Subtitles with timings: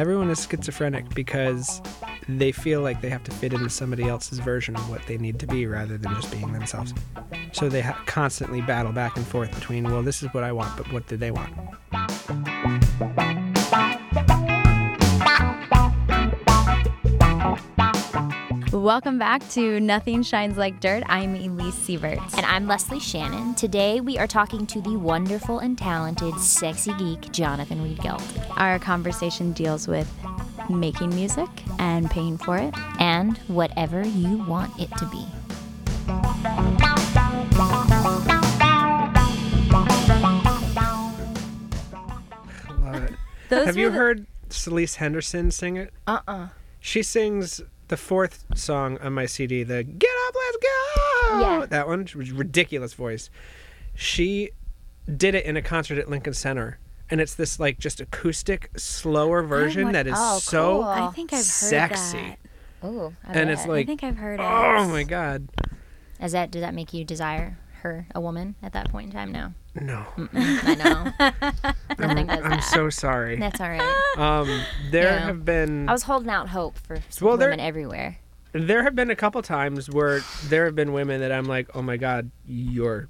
[0.00, 1.82] Everyone is schizophrenic because
[2.26, 5.38] they feel like they have to fit into somebody else's version of what they need
[5.40, 6.94] to be rather than just being themselves.
[7.52, 10.74] So they ha- constantly battle back and forth between, well, this is what I want,
[10.74, 11.52] but what do they want?
[18.80, 21.02] Welcome back to Nothing Shines Like Dirt.
[21.06, 22.18] I'm Elise Sievert.
[22.34, 23.54] And I'm Lesley Shannon.
[23.54, 28.22] Today we are talking to the wonderful and talented sexy geek Jonathan Reid Gealt.
[28.56, 30.10] Our conversation deals with
[30.70, 32.74] making music and paying for it.
[32.98, 35.26] And whatever you want it to be.
[42.80, 43.12] Love it.
[43.48, 45.92] Those Have were you the- heard Celeste Henderson sing it?
[46.06, 46.48] Uh-uh.
[46.80, 51.40] She sings the fourth song on my CD, the Get Up, Let's Go!
[51.40, 51.66] Yeah.
[51.68, 53.28] That one, ridiculous voice.
[53.94, 54.50] She
[55.14, 56.78] did it in a concert at Lincoln Center.
[57.10, 60.84] And it's this like just acoustic, slower version want- that is oh, so cool.
[60.84, 62.36] I think I've heard sexy.
[62.82, 62.86] that.
[62.88, 64.44] Ooh, I And it's like, I think I've heard it.
[64.44, 65.48] oh my god,
[66.22, 69.32] Is that does that make you desire her, a woman, at that point in time?
[69.32, 69.52] No.
[69.74, 71.30] No, I know.
[71.98, 72.64] Nothing does I'm that.
[72.64, 73.36] so sorry.
[73.36, 73.96] That's all right.
[74.18, 75.18] Um, there Yeah.
[75.26, 78.18] have been I was holding out hope for some Well, there- women everywhere.
[78.52, 81.82] there have been a couple times where there have been women that I'm like, oh
[81.82, 83.08] my god, you're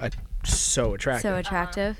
[0.00, 0.10] uh,
[0.44, 1.22] so attractive.
[1.22, 1.98] So attractive.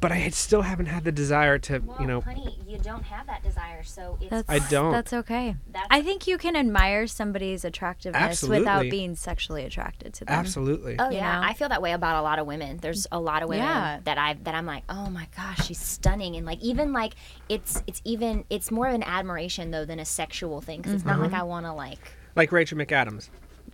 [0.00, 3.42] But I still haven't had the desire to, you know, honey, you don't have that
[3.42, 4.92] desire, so it's That's, I don't.
[4.92, 5.56] That's okay.
[5.72, 8.58] That's- I think you can admire somebody's attractiveness Absolutely.
[8.60, 10.34] without being sexually attracted to them.
[10.38, 10.96] absolutely.
[10.98, 11.46] Oh you yeah, know?
[11.46, 12.78] I feel that way about a lot of women.
[12.78, 14.00] There's a lot of women Yeah.
[14.04, 17.14] that I that I'm like, oh my gosh, she's stunning, and like even like
[17.48, 21.04] it's it's even it's more of an admiration though than a sexual thing because it's
[21.04, 21.40] not like mm-hmm.
[21.40, 21.98] I want to like,
[22.34, 23.30] Like Rachel McAdams.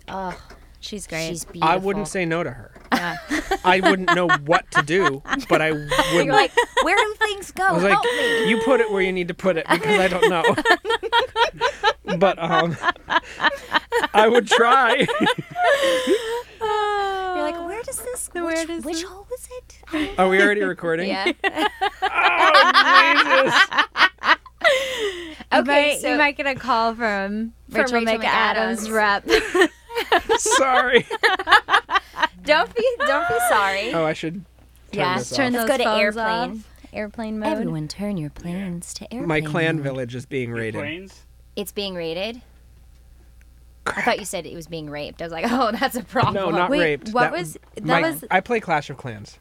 [0.09, 0.39] oh,
[0.83, 1.28] She's great.
[1.28, 1.69] she's beautiful.
[1.72, 2.75] I wouldn't say no to her.
[2.92, 3.16] yeah.
[3.64, 5.91] I wouldn't know what to do, but I would.
[6.12, 6.50] You're like,
[6.83, 7.62] where do things go?
[7.64, 8.48] I was like, Help me.
[8.50, 12.16] you put it where you need to put it because I don't know.
[12.19, 12.77] but um,
[14.12, 15.07] I would try.
[16.61, 18.28] You're like, where does this?
[18.33, 19.48] Where which does which this- hole is
[19.92, 20.18] it?
[20.18, 21.08] Are we already recording?
[21.08, 21.33] yeah.
[25.55, 28.92] Oh, you, Okay, might, so- you might get a call from, Rachel, Rachel McAdams, McAdams.
[28.92, 29.70] rep.
[30.11, 30.42] Jesus.
[30.57, 31.07] Sorry.
[32.45, 33.92] Don't be don't be sorry.
[33.95, 34.35] Oh, I should.
[34.35, 34.45] Turn
[34.92, 35.61] Yeah, this Turn off.
[35.63, 36.51] those Let's go to phones airplane.
[36.51, 36.68] off.
[36.92, 37.48] Airplane mode.
[37.52, 39.29] Everyone, turn your planes to airplane.
[39.29, 39.85] My clan mode.
[39.85, 40.74] village is being raided.
[40.80, 41.20] Planes?
[41.55, 42.42] It's being raided.
[43.86, 45.23] I thought you said it was being raped.
[45.23, 46.34] I was like, oh, that's a problem.
[46.34, 47.08] No, not Wait, raped.
[47.13, 49.39] what That- was- that my- was- I play Clash of Clans.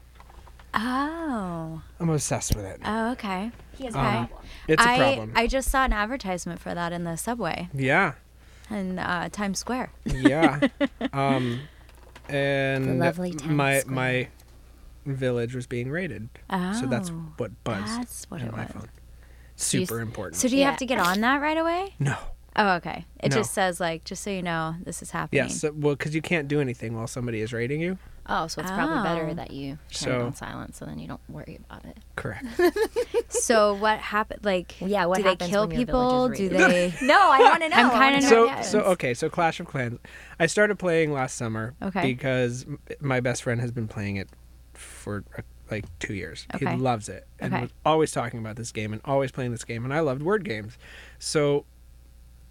[0.74, 1.82] Oh.
[2.00, 2.80] I'm obsessed with it.
[2.84, 3.50] Oh, okay.
[3.76, 4.38] He has a Um, problem.
[4.68, 5.32] It's a I, problem.
[5.34, 8.12] I just saw an advertisement for that in the subway yeah.
[8.72, 9.92] In uh, Times Square.
[10.04, 10.60] Yeah.
[11.12, 11.60] um,
[12.28, 13.94] and The lovely Times my Square.
[13.94, 14.28] my
[15.06, 16.28] village was being raided.
[16.50, 18.72] So that's Oh, what buzzed that's what in it my was.
[18.72, 18.88] phone.
[19.56, 20.36] So you s- Super important.
[20.36, 20.70] So do you Yeah.
[20.70, 21.94] have to get on that right away?
[21.98, 22.16] no.
[22.54, 23.06] Oh, okay.
[23.22, 23.38] It No.
[23.38, 25.44] just says like, just so you know, this is happening.
[25.44, 25.60] Yes.
[25.60, 27.96] so- well, because you can't do anything while somebody is raiding you.
[28.28, 29.02] Oh, so it's probably Oh.
[29.02, 31.98] better that you turn it So- on silent, so then you don't worry about it.
[32.16, 32.44] Correct.
[33.28, 34.44] So what happened?
[34.44, 36.28] Like, Yeah, what do they happens kill when your people?
[36.28, 36.94] village Do is they?
[37.06, 37.76] No, I want to know.
[37.76, 38.70] I'm I kinda wanna know so what nervous.
[38.70, 38.92] so happens.
[38.92, 39.14] okay.
[39.14, 39.98] So Clash of Clans.
[40.38, 41.74] I started playing last summer.
[41.82, 42.02] Okay.
[42.02, 44.28] Because m- my best friend has been playing it
[44.74, 46.46] for uh, like two years.
[46.54, 46.70] Okay.
[46.70, 47.62] He loves it and Okay.
[47.62, 49.84] was always talking about this game and always playing this game.
[49.84, 50.78] And I loved word games.
[51.18, 51.64] So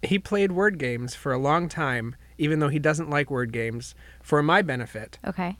[0.02, 3.94] he played word games for a long time, even though he doesn't like word games,
[4.20, 5.18] for my benefit.
[5.26, 5.56] Okay.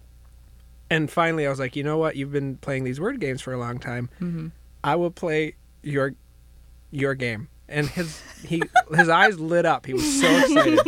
[0.93, 2.17] And finally, I was like, you know what?
[2.17, 4.11] You've been playing these word games for a long time.
[4.21, 4.49] Mm-hmm.
[4.85, 6.15] I will play your
[6.91, 7.49] your game.
[7.67, 8.63] And his he
[8.95, 9.87] his eyes lit up.
[9.87, 10.81] He was so excited.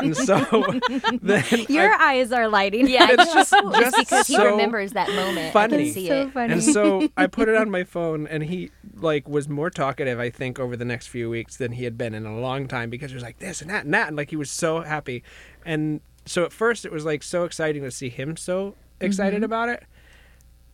[0.00, 0.36] and so
[1.22, 2.88] then Your I, eyes are lighting.
[2.88, 5.46] Yeah, It's just- just because he remembers that moment.
[5.46, 5.84] I funny.
[5.84, 6.32] can see so it.
[6.32, 6.52] funny.
[6.54, 10.30] and so I put it on my phone, and he like was more talkative, I
[10.30, 13.12] think, over the next few weeks than he had been in a long time because
[13.12, 15.22] he was like this and that and that, and like he was so happy.
[15.64, 19.44] And so at first it was like so exciting to see him so excited Mm-hmm.
[19.44, 19.82] about it,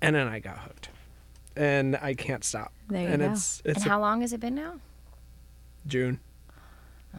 [0.03, 0.89] and then I got hooked,
[1.57, 2.73] and I can't stop.
[2.89, 3.33] There you and go.
[3.33, 4.75] it's it's And how long has it been now?
[5.87, 6.21] June.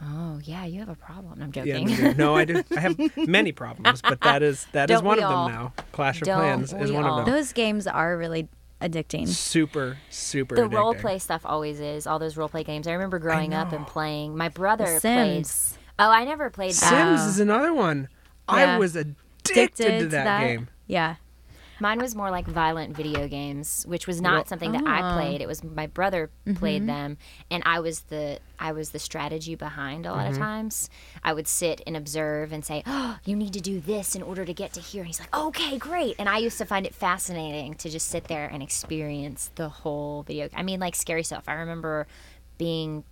[0.02, 1.42] Oh, yeah, you have a problem.
[1.42, 1.88] I'm Yeah, joking.
[1.88, 2.16] June.
[2.16, 2.62] no, I do.
[2.74, 5.72] I have many problems, but that is that is Don't one we of them now.
[5.92, 7.18] Clash of Don't Clans is one all?
[7.20, 7.34] of them.
[7.34, 8.48] Those games are really
[8.80, 9.28] addicting.
[9.28, 10.54] Super, super.
[10.56, 10.72] the addicting.
[10.74, 12.06] role play stuff always is.
[12.06, 12.86] All those role play games.
[12.88, 14.34] I remember growing up and playing.
[14.36, 15.46] My brother The played.
[15.46, 15.78] Sims.
[15.98, 16.88] Oh, I never played that.
[16.88, 17.28] Sims Oh.
[17.28, 18.08] is another one.
[18.48, 18.54] Yeah.
[18.54, 20.68] I was addicted, to that, game.
[20.86, 21.16] Yeah.
[21.80, 25.14] Mine was more like violent video games, which was not something that I Oh.
[25.16, 25.40] played.
[25.40, 26.86] It was my brother played mm-hmm.
[26.86, 27.18] them,
[27.50, 30.42] and I was the I was the strategy behind a lot of mm-hmm.
[30.42, 30.88] times.
[31.24, 34.44] I would sit and observe and say, "Oh, you need to do this in order
[34.44, 36.94] to get to here." And he's like, "Okay, great." And I used to find it
[36.94, 40.48] fascinating to just sit there and experience the whole video.
[40.54, 41.44] I mean, like scary stuff.
[41.48, 42.06] I remember
[42.58, 43.02] being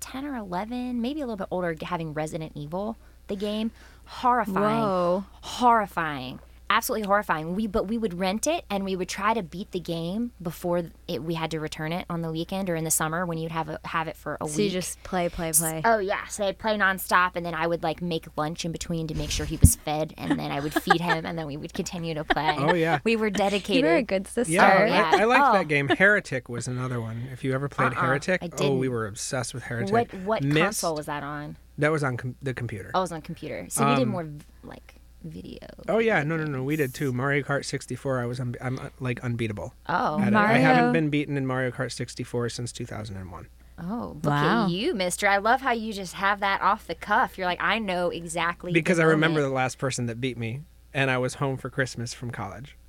[0.00, 2.96] 10 or 11, maybe a little bit older, having Resident Evil,
[3.28, 3.70] the game.
[4.06, 4.80] Horrifying.
[4.80, 5.24] Whoa.
[5.42, 6.40] Horrifying.
[6.70, 7.54] Absolutely horrifying.
[7.54, 10.82] We but we would rent it and we would try to beat the game before
[11.08, 13.52] it, we had to return it on the weekend or in the summer when you'd
[13.52, 14.66] have a, have it for a So week.
[14.66, 15.80] you just play, play, play.
[15.84, 19.06] Oh yeah, so they'd play nonstop, and then I would like make lunch in between
[19.08, 21.56] to make sure he was fed, and then I would feed him, and then we
[21.56, 22.54] would continue to play.
[22.58, 22.98] Oh, yeah.
[23.04, 23.76] we were dedicated.
[23.82, 24.52] You were a good sister.
[24.52, 25.10] Yeah, yeah.
[25.14, 25.52] I, I liked Oh.
[25.54, 25.88] that game.
[25.88, 27.28] Heretic was another one.
[27.32, 29.92] If you ever played Uh-uh, Heretic, I oh, we were obsessed with Heretic.
[29.92, 31.56] What what Myst, console was that on?
[31.78, 32.90] That was on com- the computer.
[32.94, 33.66] Oh, it was on computer.
[33.70, 34.28] So we did Um, more
[34.64, 34.96] like
[35.28, 35.58] video.
[35.88, 36.62] Oh yeah, no, no, no.
[36.64, 37.12] We did too.
[37.12, 38.20] Mario Kart 64.
[38.20, 39.74] I was, un- I'm uh, like unbeatable.
[39.88, 40.34] Oh, at it.
[40.34, 43.46] I haven't been beaten in Mario Kart 64 since 2001.
[43.80, 44.64] oh, look Wow.
[44.64, 45.28] at you, Mister.
[45.28, 47.38] I love how you just have that off the cuff.
[47.38, 48.70] You're like, I know exactly.
[48.72, 50.62] the Because I remember the last person that beat me,
[50.94, 52.76] and I was home for Christmas from college.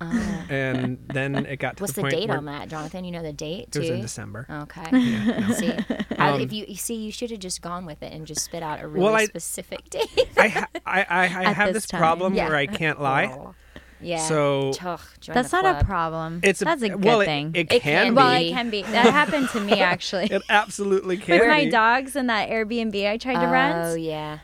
[0.50, 3.04] And then it got to What's the the point date where on that, Jonathan?
[3.04, 3.78] You know the date Too?
[3.78, 4.46] it was in December.
[4.50, 4.90] Okay.
[4.90, 5.52] no.
[5.54, 5.72] see,
[6.18, 8.44] I- Um, if you, you see, you should have just gone with it and just
[8.44, 10.08] spit out a really Well, I- specific date.
[10.36, 12.48] I, ha- I, I, I have this this problem Yeah.
[12.48, 13.26] where I can't lie.
[13.26, 13.54] Oh.
[14.02, 14.16] Yeah.
[14.26, 16.40] So Ugh, That's the not a problem.
[16.42, 17.50] it's a, That's a good well, it- thing.
[17.54, 18.16] It, It can can be.
[18.16, 18.80] well, it can be.
[18.82, 20.24] That happened to me actually.
[20.32, 23.76] It absolutely can With my dogs and that Airbnb I tried to rent.
[23.76, 24.38] Oh yeah.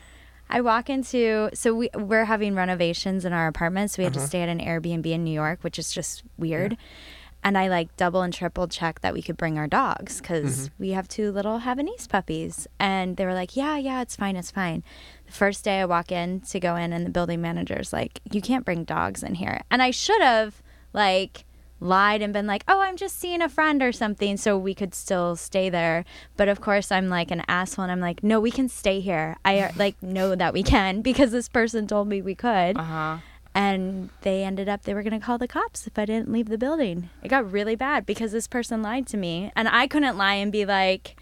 [0.49, 4.21] I walk into so we we're having renovations in our apartment, so we had Uh-huh.
[4.23, 6.77] to stay at an Airbnb in New York, which is just weird.
[7.43, 10.81] And I like double and triple check that we could bring our dogs because Mm-hmm.
[10.83, 12.67] we have two little Havanese puppies.
[12.79, 14.83] And they were like, "Yeah, yeah, it's fine, it's fine."
[15.27, 18.41] The first day I walk in to go in, and the building manager's like, "You
[18.41, 20.61] can't bring dogs in here." And I should have
[20.93, 21.45] like
[21.79, 24.93] lied and been like, "Oh, I'm just seeing a friend or something," so we could
[24.95, 26.05] still stay there.
[26.35, 29.37] But of course, I'm like an asshole, and I'm like, "No, we can stay here."
[29.45, 32.83] I uh, like know that we can because this person told me we could, Uh
[32.83, 33.17] huh.
[33.53, 36.57] and they ended up they were gonna call the cops if I didn't leave the
[36.57, 37.09] building.
[37.23, 40.51] It got really bad because this person lied to me, and I couldn't lie and
[40.51, 41.19] be like.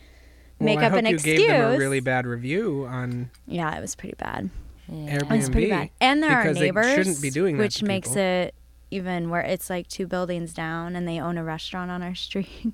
[0.57, 1.39] Make well, up an you excuse.
[1.39, 4.49] gave them a really bad review on yeah, it was pretty bad.
[4.87, 5.17] Yeah.
[5.17, 5.37] Airbnb.
[5.37, 5.89] It's pretty bad.
[5.99, 8.21] And there are neighbors, shouldn't be doing that which makes people.
[8.21, 8.55] it
[8.91, 12.73] even where it's like two buildings down, and they own a restaurant on our street.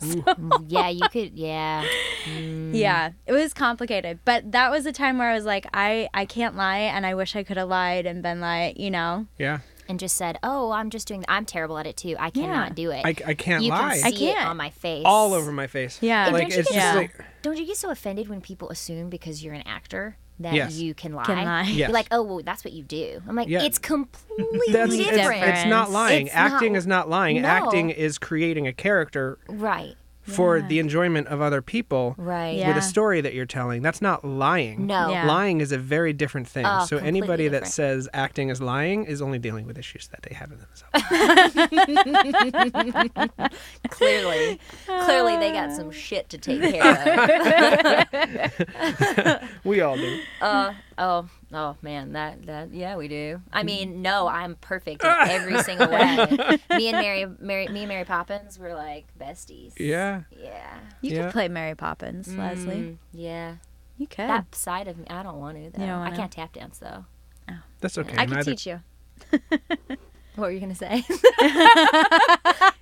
[0.00, 1.32] Mm, yeah, you could.
[1.38, 1.84] Yeah.
[2.24, 2.74] Mm.
[2.74, 6.24] Yeah, it was complicated, but that was a time where I was like, I I
[6.24, 9.60] can't lie, and I wish I could have lied and been like, you know, Yeah.
[9.88, 11.24] And just said, "Oh, I'm just doing.
[11.28, 12.14] I'm terrible at it too.
[12.18, 12.74] I cannot Yeah.
[12.74, 13.02] do it.
[13.04, 13.98] I, I can't you lie.
[14.00, 14.48] can see I can't.
[14.48, 15.98] on my face, All over my face.
[16.00, 16.24] Yeah.
[16.26, 18.40] And Like don't you it's get just so- like Don't you get so offended when
[18.40, 20.76] people assume because you're an actor that Yes.
[20.78, 21.24] you can lie?
[21.24, 21.62] Can lie.
[21.62, 21.76] Yes.
[21.76, 23.22] You're like, oh, well, that's what you do.
[23.28, 23.62] I'm like, Yeah.
[23.62, 25.44] it's completely that's it's, different.
[25.44, 26.26] it's not lying.
[26.26, 27.42] It's not- Acting is not lying.
[27.42, 27.48] No.
[27.48, 29.94] Acting is creating a character Right.
[30.22, 30.66] for Yeah.
[30.68, 32.56] the enjoyment of other people Right.
[32.56, 32.68] Yeah.
[32.68, 33.82] with a story that you're telling.
[33.82, 34.86] That's not lying.
[34.86, 35.10] No.
[35.10, 35.26] Yeah.
[35.26, 36.64] Lying is a very different thing.
[36.66, 40.22] Oh, so completely anybody that says acting is lying is only dealing with issues that
[40.22, 41.02] they have in themselves.
[43.90, 44.60] Clearly, clearly
[45.42, 49.48] they got some shit to take care of.
[49.64, 50.20] we all do.
[50.40, 53.40] uh, oh, oh man, that that yeah, we do.
[53.52, 56.16] I mean, no, I'm perfect in every single way.
[56.76, 59.72] me and Mary, Mary, me and Mary Poppins were like besties.
[59.78, 60.22] Yeah.
[60.30, 60.78] Yeah.
[61.00, 61.24] you Yeah.
[61.24, 62.76] could play Mary Poppins, Lesley.
[62.76, 63.56] Mm, yeah.
[63.98, 64.28] You could.
[64.28, 65.84] That side of me, I don't want to though.
[65.86, 67.04] don't I can't tap dance though.
[67.80, 68.14] That's okay.
[68.16, 68.80] I can Neither- teach you.
[70.34, 71.04] What were you gonna say?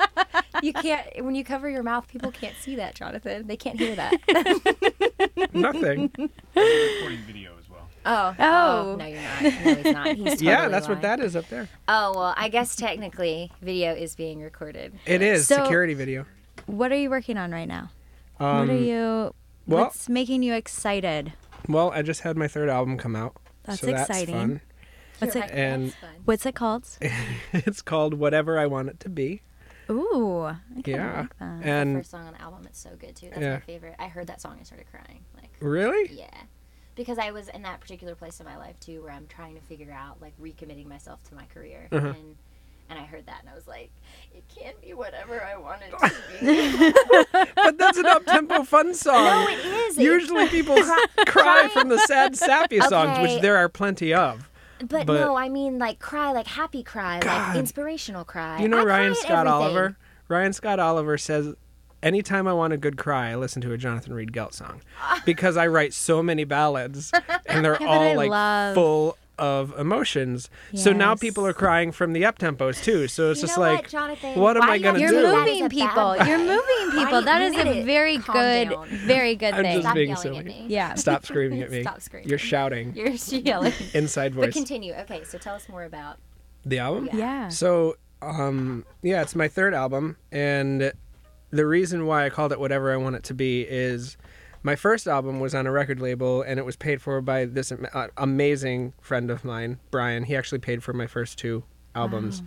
[0.62, 1.24] you can't.
[1.24, 3.46] When you cover your mouth, people can't see that, Jonathan.
[3.46, 4.12] They can't hear that.
[5.52, 6.10] Nothing.
[6.14, 7.88] recording video as well.
[8.06, 8.34] Oh.
[8.38, 8.96] Oh.
[8.98, 9.42] No, you're not.
[9.42, 10.06] No, he's not.
[10.08, 11.68] He's totally yeah, that's what that is up there.
[11.88, 14.92] Oh well, I guess technically video is being recorded.
[15.06, 16.26] It is So- security video.
[16.66, 17.90] What are you working on right now?
[18.38, 18.94] Um, what are you?
[18.94, 19.34] well-
[19.66, 21.32] what's making you excited?
[21.68, 23.36] Well, I just had my third album come out.
[23.64, 24.34] That's so that's exciting.
[24.34, 24.60] fun.
[25.18, 25.50] What's it?
[25.50, 26.88] And- "That's fun." What's it called?
[27.52, 29.42] it's called Whatever I Want It to Be.
[29.90, 31.20] Ooh, I Yeah.
[31.22, 31.60] like that.
[31.62, 33.28] the And first song on the album, it's so good too.
[33.30, 33.54] That's Yeah.
[33.54, 33.96] my favorite.
[33.98, 35.24] I heard that song and started crying.
[35.36, 36.12] Like, really?
[36.14, 36.28] yeah,
[36.94, 39.60] because I was in that particular place in my life too, where I'm trying to
[39.62, 42.08] figure out like recommitting myself to my career, Uh-huh.
[42.08, 42.36] and
[42.88, 43.92] and I heard that and I was like,
[44.34, 47.52] it can't be whatever I want it to be.
[47.54, 49.24] But that's an up-tempo fun song.
[49.26, 49.96] no, it is.
[49.96, 50.74] It- Usually people
[51.26, 54.49] cry from the sad, sappy songs, which there are plenty of.
[54.88, 57.48] But, But- no, I mean like cry, like happy cry, God.
[57.48, 58.60] like inspirational cry.
[58.60, 59.46] You know I Ryan Scott.
[59.46, 59.96] Oliver?
[60.28, 61.54] Ryan Scott Oliver says,
[62.02, 64.80] Anytime I want a good cry, I listen to a Jonathan Reid Gealt song.
[65.02, 65.20] Ah.
[65.26, 67.12] Because I write so many ballads
[67.46, 70.50] and they're all like love- full of emotions.
[70.74, 73.08] So now people are crying from the up tempos too.
[73.08, 75.00] So it's You just like what, what am I do you have gonna do?
[75.00, 75.16] You're do?
[75.16, 76.26] say that moving is a bad people.
[76.26, 77.20] You're moving people.
[77.20, 78.86] do That you is need a very Calm good, down.
[78.88, 79.72] very good I'm thing.
[79.72, 80.38] just Stop being yelling silly.
[80.38, 80.64] at me.
[80.68, 80.94] Yeah.
[80.94, 81.82] Stop screaming at me.
[81.82, 82.28] Stop screaming.
[82.28, 82.92] You're shouting.
[82.96, 83.72] You're yelling.
[83.94, 84.46] Inside voice.
[84.46, 84.92] But continue.
[84.94, 86.18] Okay, so tell us more about.
[86.64, 87.06] the album?
[87.12, 87.16] Yeah.
[87.16, 87.48] Yeah.
[87.48, 90.92] So, um, yeah, it's my third album, and
[91.50, 94.16] the reason why I called it whatever I want it to be is
[94.62, 97.72] my first album was on a record label and it was paid for by this
[97.72, 100.24] uh, amazing friend of mine, Brian.
[100.24, 101.64] He actually paid for my first two
[101.94, 102.42] albums.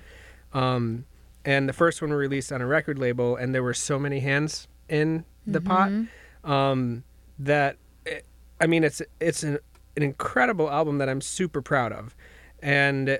[0.53, 1.05] Um,
[1.46, 4.20] and the first one was released on a record label and there were so many
[4.20, 5.91] hands in the pot
[6.43, 7.03] um,
[7.39, 8.25] that it,
[8.62, 9.58] I mean it's it's an,
[9.98, 12.15] an incredible album that I'm super proud of.
[12.62, 13.20] And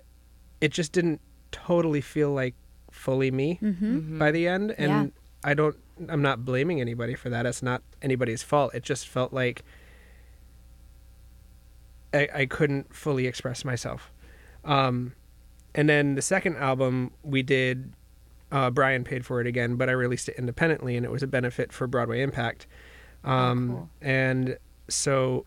[0.62, 1.20] it just didn't
[1.52, 2.56] totally feel like
[2.92, 3.60] fully me
[4.20, 5.08] by the end and Yeah.
[5.44, 5.78] I don't
[6.10, 7.46] I'm not blaming anybody for that.
[7.46, 8.74] It's not anybody's fault.
[8.74, 9.64] It just felt like
[12.14, 14.12] I, I couldn't fully express myself.
[14.64, 15.14] Um,
[15.76, 17.94] and then the second album we did
[18.52, 21.28] uh, Brian paid for it again, but I released it independently and it was a
[21.28, 22.68] benefit for Broadway Impact.
[23.24, 23.90] Um, cool.
[24.02, 24.58] And
[24.88, 25.46] so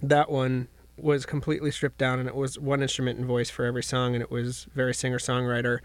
[0.00, 3.82] that one was completely stripped down and it was one instrument and voice for every
[3.82, 5.78] song and it was very singer songwriter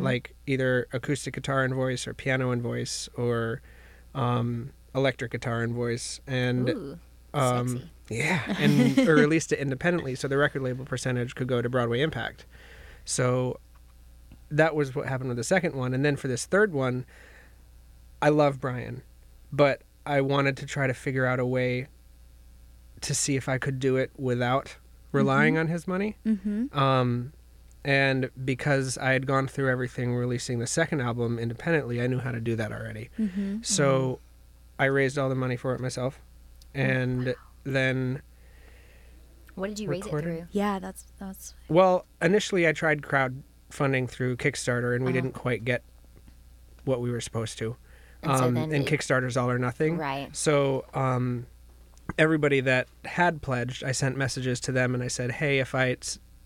[0.00, 3.62] like either acoustic guitar and voice or piano and voice or
[4.14, 6.98] um, electric guitar and voice and Ooh,
[7.34, 11.68] um, yeah, and or released it independently, so the record label percentage could go to
[11.68, 12.44] Broadway Impact.
[13.04, 13.58] So
[14.50, 17.06] that was what happened with the second one, and then for this third one,
[18.20, 19.02] I love Brian,
[19.50, 21.88] but I wanted to try to figure out a way
[23.02, 24.76] to see if I could do it without
[25.12, 26.16] relying on his money.
[26.26, 26.76] Mm-hmm.
[26.78, 27.32] Um,
[27.84, 32.30] and because I had gone through everything releasing the second album independently, I knew how
[32.32, 33.10] to do that already.
[33.18, 33.58] Mm-hmm.
[33.62, 34.20] So
[34.78, 36.20] I raised all the money for it myself.
[36.74, 38.22] And then,
[39.54, 40.24] What did you raise it recorded?
[40.38, 40.46] through?
[40.52, 45.20] Yeah, that's that's well, initially I tried crowdfunding through Kickstarter and we Uh-huh.
[45.20, 45.82] didn't quite get
[46.84, 47.76] what we were supposed to.
[48.22, 49.98] And so Um, then and it- Kickstarter's all or nothing.
[49.98, 50.34] Right.
[50.34, 51.46] So um,
[52.18, 55.96] everybody that had pledged, I sent messages to them and I said, hey, if I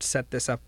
[0.00, 0.60] set this up,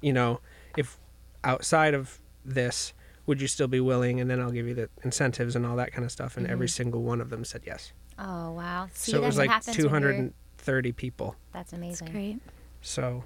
[0.00, 0.40] you know,
[0.76, 0.98] if
[1.44, 2.92] outside of this,
[3.26, 4.20] would you still be willing?
[4.20, 6.36] And then I'll give you the incentives and all that kind of stuff.
[6.36, 7.92] And every single one of them said yes.
[8.18, 8.88] Oh wow.
[8.94, 11.36] See, so it was like happens when you're- 230 people.
[11.52, 12.12] That's that's amazing.
[12.12, 12.38] great.
[12.82, 13.24] So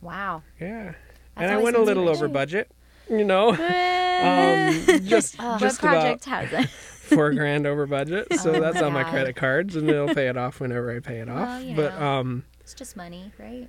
[0.00, 0.42] Wow.
[0.60, 0.96] yeah, That's
[1.36, 2.24] and I went a little inspiration.
[2.24, 2.70] over budget.
[3.10, 6.70] You know, um, just what just project about has it?
[7.08, 8.28] four grand over budget.
[8.38, 9.10] So Oh that's my on my God.
[9.12, 11.62] credit cards, and it'll pay it off whenever I pay it Well, off.
[11.62, 12.06] you But know.
[12.06, 13.68] um, It's just money, right?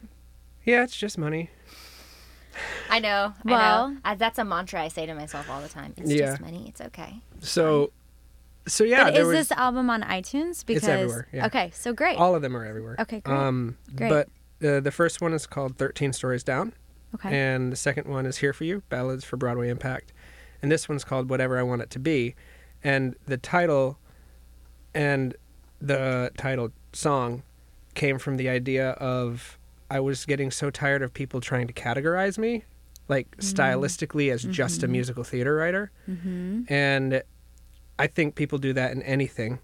[0.65, 1.50] yeah, it's just money.
[2.89, 3.34] I know.
[3.46, 3.98] I Well- know.
[4.03, 5.93] I, that's a mantra I say to myself all the time.
[5.98, 6.27] It's Yeah.
[6.31, 6.65] just money.
[6.67, 7.22] It's okay.
[7.39, 7.91] So,
[8.67, 10.65] so yeah, but there is was this album on iTunes?
[10.65, 11.46] Because everywhere, yeah.
[11.46, 12.17] okay, so great.
[12.17, 12.96] all of them are everywhere.
[13.00, 13.36] Okay, great.
[13.38, 14.10] Um, Great.
[14.10, 16.74] but uh, the first one is called Thirteen Stories Down,
[17.15, 20.12] okay, and the second one is Here for You: Ballads for Broadway Impact,
[20.62, 22.36] and this one's called Whatever I Want It to Be,
[22.83, 23.98] and the title
[24.93, 25.36] and
[25.81, 27.43] the title song
[27.93, 29.57] came from the idea of
[29.89, 32.63] I was getting so tired of people trying to categorize me,
[33.07, 36.62] like stylistically as just a musical theater writer, mm-hmm.
[36.71, 37.24] and
[37.98, 39.59] I think people do that in anything.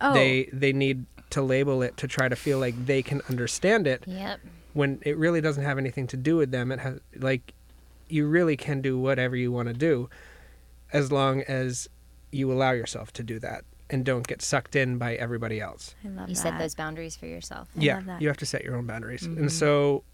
[0.00, 3.86] oh, They they need to label it to try to feel like they can understand
[3.86, 4.40] it Yep.
[4.72, 6.72] when it really doesn't have anything to do with them.
[6.72, 7.52] It has like
[8.08, 10.08] you really can do whatever you want to do
[10.92, 11.88] as long as
[12.32, 15.94] you allow yourself to do that and don't get sucked in by everybody else.
[16.04, 16.40] I love You that.
[16.42, 17.68] set those boundaries for yourself.
[17.76, 18.22] I yeah, love that.
[18.22, 19.22] you have to set your own boundaries.
[19.22, 19.38] Mhm.
[19.38, 20.04] And so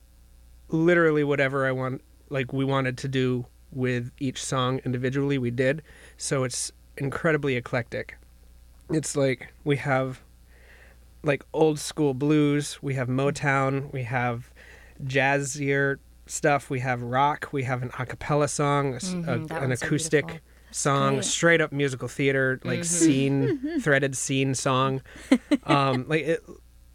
[0.69, 5.83] literally whatever I want like we wanted to do with each song individually, we did.
[6.17, 8.17] So it's incredibly eclectic.
[8.91, 10.21] It's like we have
[11.23, 14.51] like old school blues, we have Motown, we have
[15.03, 19.17] jazzier stuff, we have rock, we have an a cappella song, a s- a-
[19.49, 20.49] that an one's so acoustic beautiful.
[20.75, 21.25] Song, great.
[21.25, 22.85] straight up musical theater, like Mhm.
[22.85, 25.03] scene, threaded scene song.
[25.65, 26.45] Um, like it,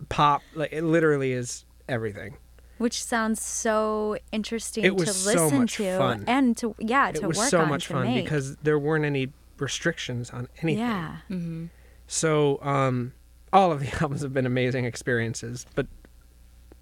[0.10, 2.38] pop, like it literally is everything.
[2.78, 6.24] which sounds so interesting It was to so listen much to fun.
[6.28, 8.24] and to yeah to it was work so on much to fun make.
[8.24, 10.80] because there weren't any restrictions on anything.
[10.86, 11.66] yeah Mm-hmm.
[12.08, 13.14] So um,
[13.54, 15.88] all of the albums have been amazing experiences, but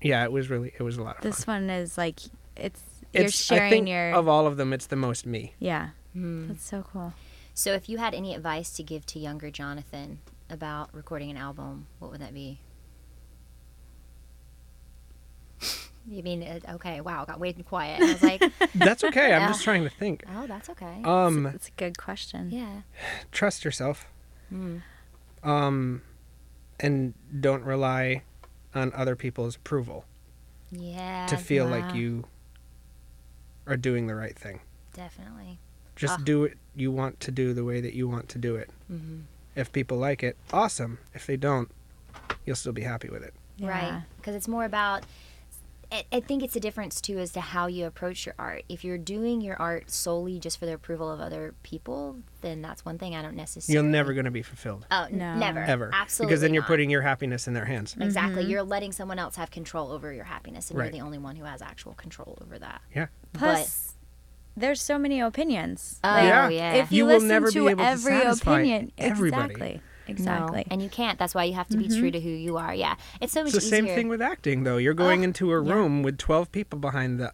[0.01, 1.63] yeah, it was really it was a lot of this fun.
[1.67, 2.19] one is like
[2.55, 2.81] it's
[3.13, 5.53] you're It's sharing I think your of all of them, it's the most me.
[5.59, 6.47] yeah Mm.
[6.47, 7.13] that's so cool
[7.53, 10.19] So, if you had any advice to give to younger Jonathan
[10.49, 12.59] about recording an album, what would that be?
[16.09, 17.01] You mean uh, okay?
[17.01, 18.01] Wow, got way too quiet.
[18.01, 18.41] I was like,
[18.75, 19.33] That's okay.
[19.33, 19.47] I'm Yeah.
[19.49, 20.23] just trying to think.
[20.33, 21.01] oh, that's okay.
[21.03, 22.81] Um, it's a good question yeah.
[23.33, 24.07] trust yourself.
[24.53, 24.81] Mm.
[25.43, 26.01] Um,
[26.79, 28.23] and don't rely
[28.73, 30.05] on other people's approval
[30.71, 31.25] Yeah.
[31.27, 31.71] to feel wow.
[31.71, 32.23] like you
[33.65, 34.61] are doing the right thing.
[34.93, 35.59] Definitely.
[35.97, 36.23] Just Ah.
[36.23, 38.69] do it you want to do the way that you want to do it.
[38.91, 39.21] Mm-hmm.
[39.55, 40.99] If people like it, awesome.
[41.15, 41.69] If they don't,
[42.45, 43.33] you'll still be happy with it.
[43.57, 43.67] yeah.
[43.69, 44.03] Right.
[44.17, 45.03] Because it's more about
[45.89, 48.63] I, I think it's a difference too as to how you approach your art.
[48.67, 52.83] If you're doing your art solely just for the approval of other people, then that's
[52.83, 53.73] one thing I don't necessarily.
[53.73, 54.85] You're never going to be fulfilled.
[54.91, 55.35] Oh, No.
[55.37, 55.59] never.
[55.61, 55.89] Ever.
[55.93, 56.29] Absolutely.
[56.31, 56.67] Because then you're not.
[56.67, 57.95] putting your happiness in their hands.
[57.97, 58.43] Exactly.
[58.43, 60.87] You're letting someone else have control over your happiness, and Right.
[60.93, 62.81] you're the only one who has actual control over that.
[62.93, 63.07] Yeah.
[63.31, 63.93] Plus,
[64.57, 65.99] there's so many opinions.
[66.03, 66.49] Oh, Like, Yeah.
[66.49, 66.73] yeah.
[66.73, 69.53] If you, You will listen never to be able to every satisfy opinion, everybody.
[69.53, 70.67] exactly, No, exactly.
[70.71, 71.17] and you can't.
[71.19, 72.73] That's why you have to be true to who you are.
[72.73, 72.95] Yeah.
[73.21, 74.77] It's so much It's the same thing with acting, though.
[74.77, 75.73] You're going into a yeah.
[75.73, 77.31] room with 12 people behind the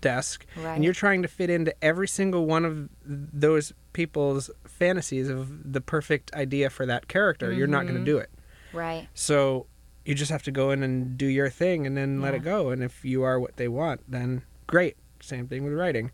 [0.00, 0.74] desk, Right.
[0.74, 5.80] and you're trying to fit into every single one of those people's fantasies of the
[5.80, 7.52] perfect idea for that character.
[7.52, 7.94] You're not Mm-hmm.
[7.94, 8.30] going to do it.
[8.72, 9.06] Right.
[9.14, 9.66] So
[10.04, 12.70] you just have to go in and do your thing and then let it go.
[12.70, 14.96] And if you are what they want, then great.
[15.20, 16.10] Same thing with writing.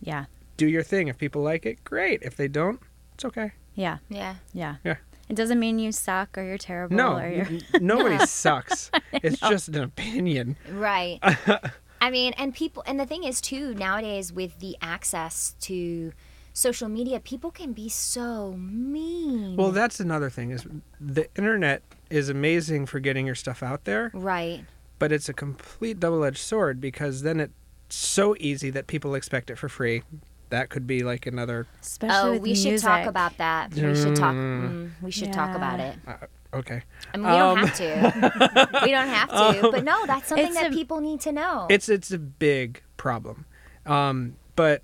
[0.00, 0.24] Yeah,
[0.56, 1.08] Do your thing.
[1.08, 2.22] If people like it, great.
[2.22, 2.80] If they don't,
[3.14, 3.52] it's okay.
[3.74, 4.36] yeah, Yeah.
[4.52, 4.76] yeah.
[4.84, 4.96] Yeah.
[5.28, 7.46] It doesn't mean you suck or you're terrible No, or you're.
[7.46, 8.90] n- nobody sucks.
[9.12, 10.56] It's just an opinion.
[10.70, 11.18] Right.
[12.00, 16.12] I mean, and people, and the thing is too nowadays with the access to
[16.52, 19.56] social media, people can be so mean.
[19.56, 20.66] Well, that's another thing is
[21.00, 24.64] the internet is amazing for getting your stuff out there, right.
[24.98, 27.52] but it's a complete double-edged sword because then it's
[27.96, 30.02] so easy that people expect it for free.
[30.50, 33.72] That could be like another Especially Oh, with we should talk about that.
[33.72, 34.34] We should talk.
[34.34, 35.92] Mm, we should talk about Yeah.
[35.92, 35.98] it.
[36.08, 36.82] uh, okay.
[37.14, 38.80] I mean, we don't Um, have to.
[38.84, 39.70] we don't have to.
[39.70, 41.66] but no, that's something that a- people need to know.
[41.70, 43.46] It's it's a big problem.
[43.86, 44.82] Um, but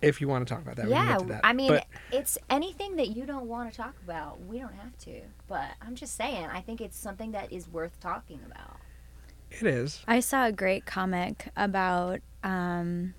[0.00, 1.40] if you want to talk about that, we yeah, can get to that.
[1.44, 4.40] I mean, But- it's anything that you don't want to talk about.
[4.46, 5.20] We don't have to.
[5.48, 8.76] But I'm just saying, I think it's something that is worth talking about.
[9.50, 10.02] It is.
[10.06, 13.14] I saw a great comic about um,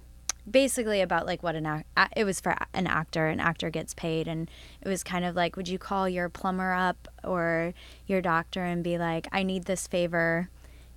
[0.50, 4.28] basically about like what an act it was for an actor an actor gets paid
[4.28, 4.50] and
[4.82, 7.74] it was kind of like would you call your plumber up or
[8.08, 10.50] your doctor and be like I need this favor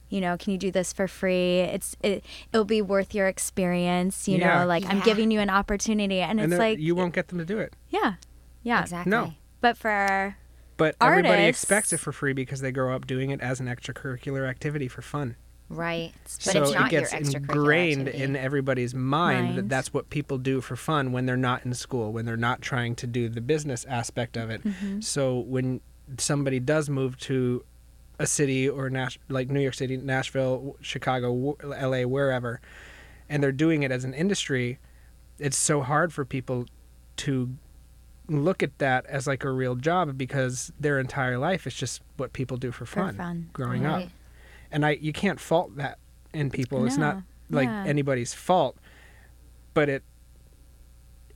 [0.09, 4.26] you know can you do this for free it's it it'll be worth your experience
[4.26, 4.61] you Yeah.
[4.61, 7.38] know like I'm giving you an opportunity and, And it's like you won't get them
[7.38, 7.75] to do it.
[7.91, 8.14] yeah
[8.62, 9.11] yeah Exactly.
[9.11, 9.35] No.
[9.61, 10.37] but for
[10.76, 14.49] But everybody expects it for free because they grow up doing it as an extracurricular
[14.49, 15.37] activity for fun.
[15.69, 16.13] Right.
[16.23, 18.25] But so it's not it gets ingrained activity.
[18.25, 22.13] in everybody's mind that that's what people do for fun when they're not in school,
[22.13, 24.63] when they're not trying to do the business aspect of it.
[24.63, 25.00] Mm-hmm.
[25.00, 25.80] So when
[26.19, 27.65] somebody does move to
[28.19, 32.60] a city or Nash, like New York City, Nashville, Chicago, LA, wherever,
[33.28, 34.78] and they're doing it as an industry,
[35.39, 36.67] it's so hard for people
[37.17, 37.56] to
[38.28, 42.32] look at that as like a real job because their entire life is just what
[42.32, 43.50] people do for For fun, fun.
[43.52, 44.04] growing up
[44.75, 45.99] and I you can't fault that
[46.34, 46.84] in people.
[46.84, 47.84] It's not like yeah.
[47.87, 48.76] anybody's fault,
[49.73, 50.02] but it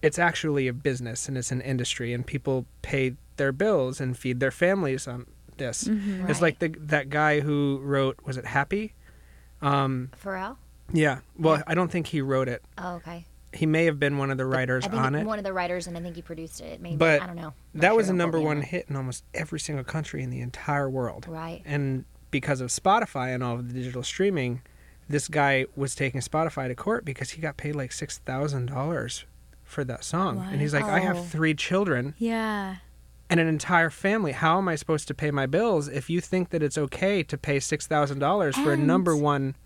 [0.03, 4.41] it's actually a business and it's an industry, and people pay their bills and feed
[4.41, 5.85] their families on this.
[5.85, 6.29] Mm-hmm.
[6.29, 8.95] It's like the that guy who wrote was it Happy?
[9.63, 10.57] Um, Pharrell?
[10.93, 11.21] yeah.
[11.39, 12.63] Well, I don't think he wrote it.
[12.77, 13.25] Oh, okay.
[13.53, 15.27] He may have been one of the writers I think on it.
[15.27, 16.81] one of the writers, and I think he produced it.
[16.81, 17.55] Maybe But I don't know.
[17.73, 20.23] Not that was a number quote me on one hit in almost every single country
[20.23, 21.27] in the entire world.
[21.29, 21.63] Right.
[21.65, 24.61] And because of Spotify and all of the digital streaming,
[25.09, 29.25] this guy was taking Spotify to court because he got paid like six thousand dollars
[29.65, 30.47] for that song.
[30.53, 31.03] And he's like, I Oh.
[31.03, 32.77] have three children yeah
[33.31, 34.33] and an entire family.
[34.33, 37.39] How am I supposed to pay my bills if you think that it's okay to
[37.39, 39.57] pay six thousand dollars for a number one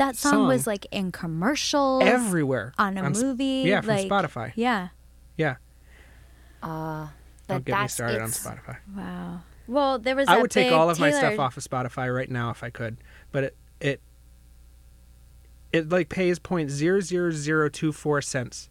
[0.00, 4.52] that song, was like in commercials everywhere on a s- movie Yeah, from like, Spotify.
[4.56, 4.88] yeah
[5.36, 5.56] Yeah,
[6.62, 7.06] Uh,
[7.46, 8.76] but don't get me started on Spotify.
[8.96, 9.40] Wow.
[9.66, 10.26] Well, there was.
[10.28, 12.96] I would take all of my stuff off of Spotify right now if I could,
[13.32, 14.00] but it it
[15.72, 18.68] it like pays point zero zero zero two four cents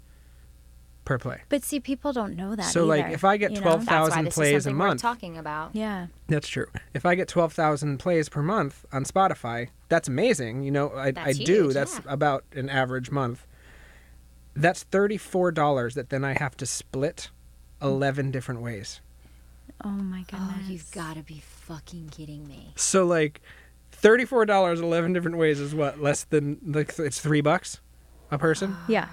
[1.06, 1.42] per play.
[1.50, 2.66] But see, people don't know that.
[2.66, 3.78] So, like, if I get you know?
[3.78, 5.02] 12 That's why 1,000 this plays a is something worth month.
[5.02, 5.74] talking about.
[5.76, 6.08] Yeah.
[6.28, 6.68] That's true.
[6.94, 10.64] If I get twelve thousand plays per month on Spotify, that's amazing.
[10.64, 11.74] You know, I I That's do.
[11.74, 12.14] that's yeah.
[12.14, 13.46] about an average month.
[14.56, 17.30] That's thirty four dollars that then I have to split
[17.82, 19.02] eleven different ways.
[19.84, 20.50] Oh my goodness.
[20.58, 22.74] Oh, you've got to be fucking kidding me.
[22.76, 23.42] So like,
[23.92, 27.80] thirty four dollars eleven different ways is what less than like it's three bucks
[28.32, 28.76] a person.
[28.88, 29.08] Yeah.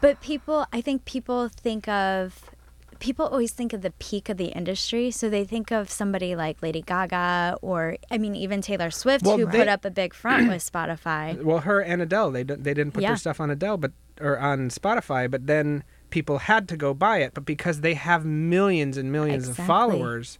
[0.00, 2.50] But people, I think people think of.
[2.98, 6.62] People always think of the peak of the industry, so they think of somebody like
[6.62, 10.14] Lady Gaga or, I mean, even Taylor Swift, Well, who they- put up a big
[10.14, 11.42] front with Spotify.
[11.42, 13.10] Well, her and Adele, they they didn't put Yeah.
[13.10, 17.18] their stuff on Adele, but or on Spotify, but then people had to go buy
[17.18, 17.34] it.
[17.34, 19.62] But because they have millions and millions Exactly.
[19.62, 20.38] of followers,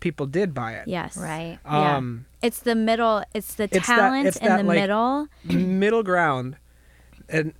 [0.00, 0.88] people did buy it.
[0.88, 1.16] Yes.
[1.16, 1.58] Right.
[1.64, 1.96] Yeah.
[1.96, 3.22] Um, It's the middle.
[3.34, 5.26] It's the It's that- talent it's in that, the like- middle.
[5.44, 6.56] middle ground,
[7.28, 7.52] and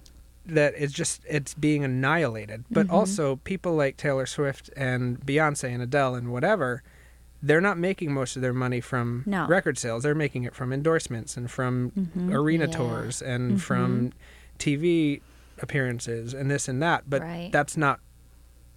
[0.47, 2.65] that is just it's being annihilated.
[2.71, 2.95] But Mm-hmm.
[2.95, 6.83] also people like Taylor Swift and Beyonce and Adele and whatever,
[7.43, 9.47] they're not making most of their money from No.
[9.47, 10.03] record sales.
[10.03, 12.73] They're making it from endorsements and from arena Yeah.
[12.77, 14.13] tours and from
[14.59, 15.21] TV
[15.61, 17.05] appearances and this and that.
[17.09, 17.51] But Right.
[17.53, 18.01] that's not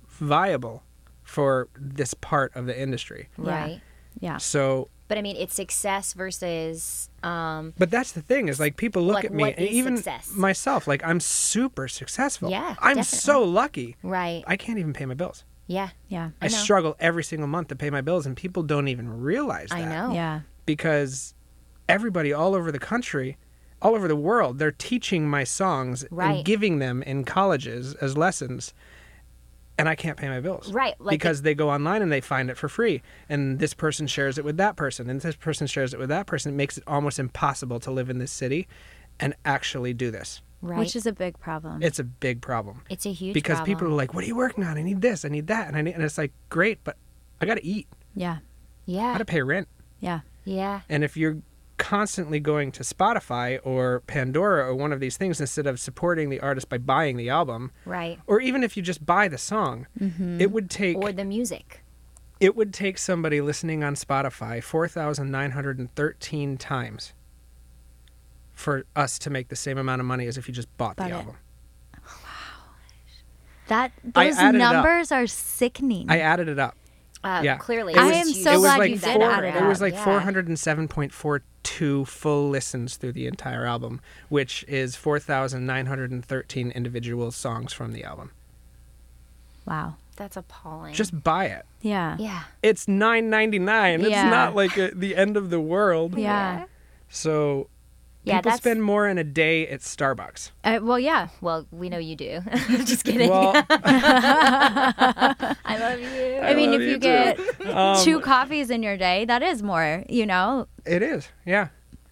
[0.08, 0.84] viable
[1.24, 3.30] for this part of the industry.
[3.38, 3.50] Yeah.
[3.52, 3.82] Right.
[4.20, 4.38] Yeah.
[4.38, 9.04] So, But I mean, it's success versus um, but that's the thing is like people
[9.04, 10.32] look Like, at me, and even success?
[10.36, 12.50] myself, like I'm super successful.
[12.50, 13.04] Yeah, I'm definitely.
[13.04, 13.96] so lucky.
[14.04, 14.44] right.
[14.48, 15.44] I can't even pay my bills.
[15.68, 15.90] yeah.
[16.08, 16.30] Yeah.
[16.42, 16.58] I, I know.
[16.58, 19.78] struggle every single month to pay my bills, and people don't even realize that.
[19.80, 20.14] I know.
[20.14, 20.42] Yeah.
[20.66, 21.34] because
[21.88, 23.38] everybody all over the country,
[23.82, 26.38] all over the world, they're teaching my songs Right.
[26.38, 28.74] and giving them in colleges as lessons,
[29.78, 30.72] and I can't pay my bills.
[30.72, 34.08] Right, like because they go online and they find it for free, and this person
[34.08, 36.54] shares it with that person, and this person shares it with that person.
[36.54, 38.68] It makes it almost impossible to live in this city
[39.20, 40.42] and actually do this.
[40.62, 40.80] Right.
[40.80, 41.84] Which is a big problem.
[41.84, 43.34] It's a big problem it's a huge problem.
[43.34, 43.76] because problem.
[43.76, 44.78] people are like, "What are you working on?
[44.78, 46.98] I need this, I need that, and I need," and it's like, "Great, but
[47.40, 48.38] I got to eat, yeah.
[48.86, 49.10] Yeah.
[49.10, 49.68] I got to pay rent."
[50.00, 50.22] Yeah.
[50.44, 50.82] Yeah.
[50.90, 51.38] And if you're
[51.78, 56.40] constantly going to Spotify or Pandora or one of these things instead of supporting the
[56.40, 58.20] artist by buying the album, Right.
[58.28, 60.40] or even if you just buy the song, mm-hmm.
[60.40, 61.82] it would take Or the music.
[62.40, 67.14] it would take somebody listening on Spotify 4,913 times
[68.54, 71.10] for us to make the same amount of money as if you just bought Bought
[71.10, 71.18] the it.
[71.18, 71.36] album.
[71.98, 72.22] Oh,
[73.68, 74.74] that those added it up.
[74.74, 76.06] numbers are sickening.
[76.10, 76.78] I added it up.
[77.26, 77.58] Uh, Yeah.
[77.58, 77.94] Clearly.
[77.94, 79.82] It I was- am so it glad like you four, did add it It was
[79.82, 80.04] like Yeah.
[80.06, 88.32] 407.42 full listens through the entire album, which is 4,913 individual songs from the album.
[89.66, 89.96] wow.
[90.18, 90.94] That's appalling.
[90.94, 91.66] Just buy it.
[91.82, 92.16] Yeah.
[92.18, 92.44] yeah.
[92.64, 94.00] It's 9.99.
[94.02, 94.30] It's Yeah.
[94.30, 96.18] not like a, the end of the world.
[96.18, 96.68] Yeah.
[97.10, 97.68] So
[98.26, 100.52] Yeah, people that's spend more in a day at Starbucks.
[100.64, 101.28] Uh, well, yeah.
[101.42, 102.42] well, we know you do.
[102.70, 103.30] Just kidding.
[103.30, 105.46] Well, I
[105.80, 106.40] love you.
[106.42, 110.04] I, mean, if you you get Um, two coffees in your day, that is more,
[110.10, 111.28] you know, it is.
[111.46, 111.68] Yeah.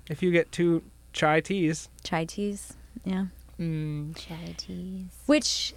[0.09, 2.73] If you get two chai teas, chai teas.
[3.03, 3.25] Yeah.
[3.59, 4.15] Mm,
[4.57, 5.07] teas.
[5.25, 5.73] Which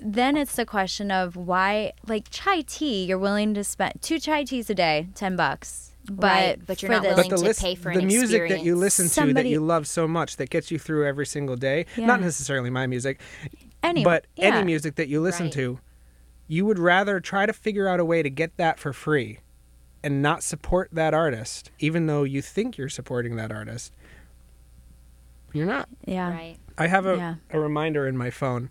[0.00, 4.44] then it's the question of why, like chai tea, you're willing to spend two chai
[4.44, 5.85] teas a day, 10 bucks.
[6.08, 8.06] But, Right, but you're not the, willing but the to list, pay for the an
[8.06, 8.98] music that you experience.
[8.98, 12.06] listen to that you love so much that gets you through every single day, Yeah.
[12.06, 13.20] not necessarily my music,
[13.82, 14.54] Any, but yeah.
[14.56, 15.52] any music that you listen Right.
[15.54, 15.80] to,
[16.48, 19.40] you would rather try to figure out a way to get that for free
[20.04, 23.92] and not support that artist, even though you think you're supporting that artist.
[25.52, 25.88] You're not.
[26.04, 26.30] Yeah.
[26.30, 26.56] Right.
[26.78, 27.34] I have a, Yeah.
[27.50, 28.70] a reminder in my phone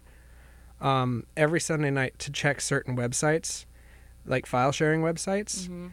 [0.81, 3.65] um, every Sunday night to check certain websites,
[4.25, 5.87] like file sharing websites, Mm-hmm.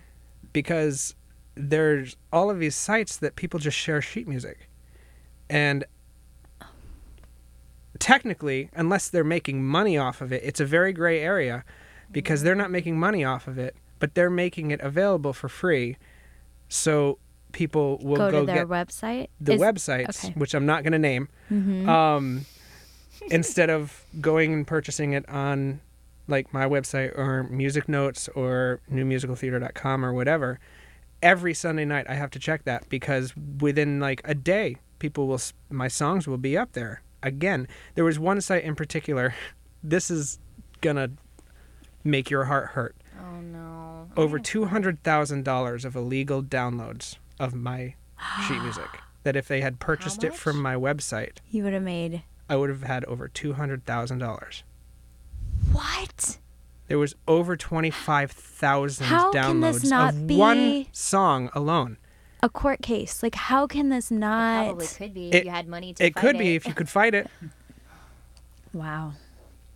[0.53, 1.15] because
[1.55, 4.69] there's all of these sites that people just share sheet music.
[5.51, 5.85] And
[7.99, 11.65] technically, unless they're making money off of it, it's a very gray area
[12.11, 15.97] because they're not making money off of it, but they're making it available for free.
[16.69, 17.19] So
[17.53, 19.29] people will Go go, to their website.
[19.41, 20.35] the Is- websites, okay.
[20.37, 21.87] which I'm not going to name, Mhm.
[21.87, 22.47] um,
[23.31, 25.81] instead of going and purchasing it on
[26.29, 30.59] like my website or Music Notes or newmusicaltheater.com or whatever.
[31.23, 35.41] Every Sunday night, I have to check that because within like a day, people will
[35.71, 37.69] my songs will be up there again.
[37.95, 39.35] There was one site in particular.
[39.85, 40.39] This is
[40.81, 41.11] gonna
[42.05, 42.95] make your heart hurt.
[43.21, 44.09] Oh no.
[44.17, 47.97] Over two hundred thousand dollars of illegal downloads of my
[48.47, 48.87] sheet music.
[49.25, 52.23] That if they had purchased it from my website, You would have made.
[52.49, 54.63] I would have had over two hundred thousand dollars.
[55.73, 56.39] What?
[56.93, 61.97] There was over twenty five thousand downloads can this not of be- one song alone.
[62.43, 63.23] A court case.
[63.23, 64.67] Like, how can this not.
[64.67, 66.75] Probably could be if It- you had money to It fight could be if you
[66.75, 67.31] could fight it.
[68.75, 69.15] Wow.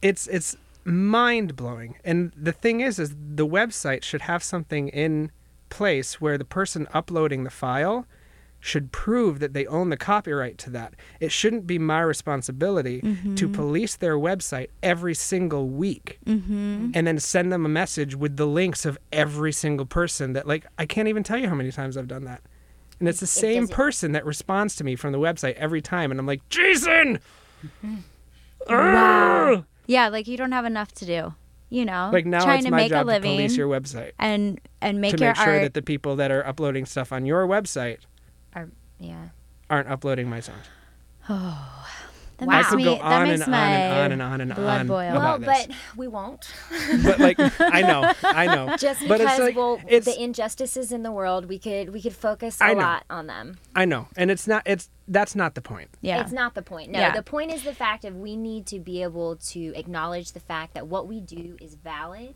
[0.03, 1.97] It's it's mind blowing.
[2.05, 5.31] And the thing is, is the website should have something in
[5.71, 8.07] place where the person uploading the file
[8.67, 10.95] should prove that they own the copyright to that.
[11.21, 13.01] It shouldn't be my responsibility
[13.37, 16.91] to police their website every single week Mm-hmm.
[16.95, 20.67] and then send them a message with the links of every single person that like
[20.79, 22.43] I can't even tell you how many times I've done that.
[22.99, 26.19] And it's the same person that responds to me from the website every time and
[26.19, 27.21] I'm like, "Jason,
[28.69, 29.65] Wow.
[29.87, 31.35] Yeah, like you don't have enough to do.
[31.69, 33.69] You know, like now trying it's to my make job a living to police your
[33.69, 35.63] website and and make to your make sure art.
[35.63, 37.99] that the people that are uploading stuff on your website
[38.99, 39.29] yeah.
[39.71, 40.65] aren't uploading my songs.
[41.29, 41.87] Oh.
[42.39, 42.55] That Wow.
[42.55, 42.85] I makes could me.
[42.85, 45.11] go that on makes and my on and on and on and blood on boil.
[45.17, 45.67] about Well, this.
[45.69, 46.47] but we won't.
[47.03, 48.77] but like I know, I know.
[48.79, 52.03] Just but because it's like, well, it's the injustices in the world, we could we
[52.03, 53.57] could focus a lot on them.
[53.75, 54.65] I know, and it's not.
[54.67, 55.89] It's that's not the point.
[56.03, 56.21] Yeah.
[56.21, 56.91] It's not the point.
[56.93, 57.13] No, Yeah.
[57.17, 60.75] the point is the fact of we need to be able to acknowledge the fact
[60.75, 62.35] that what we do is valid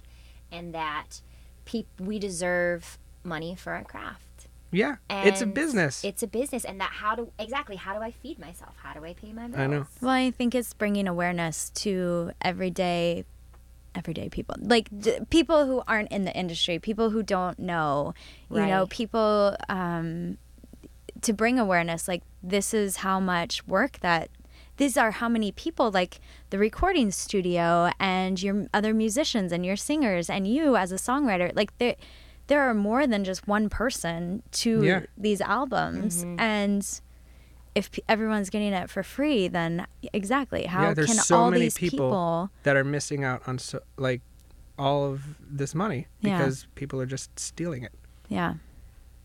[0.50, 1.20] and that
[1.66, 4.22] peop- we deserve money for our craft.
[4.72, 6.04] Yeah, it's a business.
[6.04, 8.74] It's a business, and that how do exactly how do I feed myself?
[8.82, 9.58] How do I pay my bills?
[9.58, 9.86] I know.
[10.00, 13.24] Well, I think it's bringing awareness to everyday
[13.94, 14.56] everyday people.
[14.60, 18.14] Like d- people who aren't in the industry, people who don't know,
[18.50, 20.38] you know, people um
[21.22, 24.30] to bring awareness like this is how much work that
[24.78, 29.76] these are how many people like the recording studio and your other musicians and your
[29.76, 31.76] singers and you as a songwriter like
[32.50, 35.00] there there are more than just one person to Yeah.
[35.16, 36.40] these albums Mm-hmm.
[36.40, 37.00] and
[37.74, 41.50] if p- everyone's getting it for free then exactly how yeah, there's can so all
[41.50, 44.20] many these people, people, that are missing out on so, like
[44.78, 45.22] all of
[45.58, 46.38] this money Yeah.
[46.38, 47.92] because people are just stealing it.
[48.28, 48.54] yeah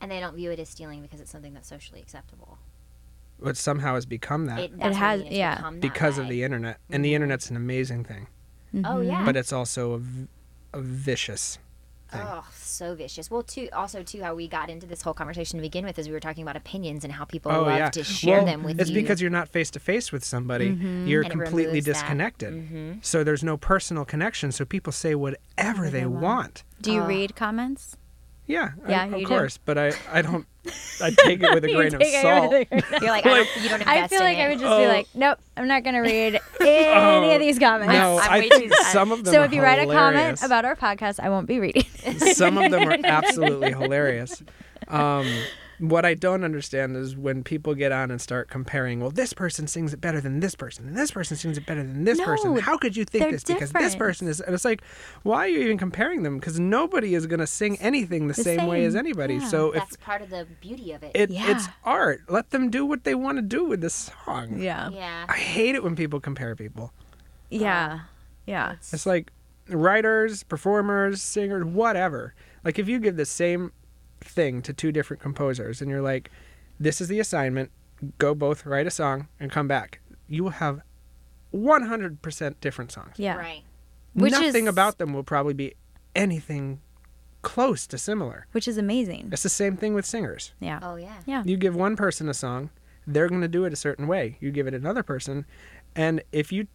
[0.01, 2.57] And they don't view it as stealing because it's something that's socially acceptable.
[3.39, 5.55] But somehow has become that It, that's what I has- yeah.
[5.55, 6.77] become that because of the internet.
[6.89, 8.27] And the internet's an amazing thing,
[8.85, 9.25] Oh yeah.
[9.25, 10.27] but it's also a, v-
[10.73, 11.57] a vicious
[12.17, 12.27] thing.
[12.29, 13.29] Oh, so vicious.
[13.31, 13.69] Well, too.
[13.73, 16.19] Also, too, how we got into this whole conversation to begin with is we were
[16.19, 18.81] talking about opinions and how people Oh love yeah, to share well, them with you.
[18.81, 19.01] it's you.
[19.01, 20.71] because you're not face to face with somebody.
[20.71, 21.07] Mm-hmm.
[21.07, 21.93] You're And completely removes that.
[21.93, 22.53] disconnected.
[22.53, 22.91] Mm-hmm.
[23.01, 24.51] So there's no personal connection.
[24.51, 26.63] So people say whatever they want.
[26.81, 27.07] do you Oh.
[27.07, 27.97] read comments
[28.47, 29.25] Yeah, I- Yeah, of you do.
[29.27, 29.57] course.
[29.57, 30.45] But I, I don't.
[31.01, 32.51] I take it with a grain of salt.
[32.51, 34.41] with a- you're like, I don't, you don't invest I feel in like it.
[34.41, 34.87] I would just be Oh.
[34.87, 37.93] like, nope, I'm not going to read any of these comments.
[37.93, 39.33] No, I'm I way think some of them.
[39.33, 41.83] so are if you write a comment about our podcast, I won't be reading.
[42.33, 44.41] some of them are absolutely hilarious.
[44.87, 45.27] Um,
[45.79, 48.99] what I don't understand is when people get on and start comparing.
[48.99, 51.83] Well, this person sings it better than this person, and this person sings it better
[51.83, 52.57] than this person.
[52.57, 53.43] How could you think they're this?
[53.43, 54.39] Because this person is.
[54.41, 54.81] And it's like,
[55.23, 56.39] why are you even comparing them?
[56.39, 59.35] Because nobody is going to sing anything the, The same, way as anybody.
[59.35, 59.47] yeah.
[59.47, 61.11] So if part of the beauty of it.
[61.15, 61.51] it, Yeah.
[61.51, 64.59] it's art, let them do what they want to do with the song.
[64.59, 64.89] yeah.
[64.89, 65.25] yeah.
[65.27, 66.91] I hate it when people compare people.
[67.49, 67.99] Yeah.
[68.01, 68.05] Oh.
[68.45, 68.73] Yeah.
[68.91, 69.31] It's like
[69.69, 72.33] writers, performers, singers, whatever.
[72.63, 73.71] Like if you give the same
[74.27, 76.29] thing to two different composers and you're like,
[76.79, 77.71] this is the assignment,
[78.17, 80.81] go both write a song and come back, you will have
[81.53, 83.13] 100% different songs.
[83.17, 83.35] Yeah.
[83.37, 83.63] Right.
[84.13, 85.73] Which Nothing is- about them will probably be
[86.15, 86.81] anything
[87.41, 88.47] close to similar.
[88.51, 89.29] Which is amazing.
[89.31, 90.53] It's the same thing with singers.
[90.59, 90.79] Yeah.
[90.81, 91.17] Oh yeah.
[91.25, 91.43] Yeah.
[91.45, 92.69] You give one person a song,
[93.05, 94.37] they're going to do it a certain way.
[94.39, 95.45] You give it another person,
[95.95, 96.67] and if you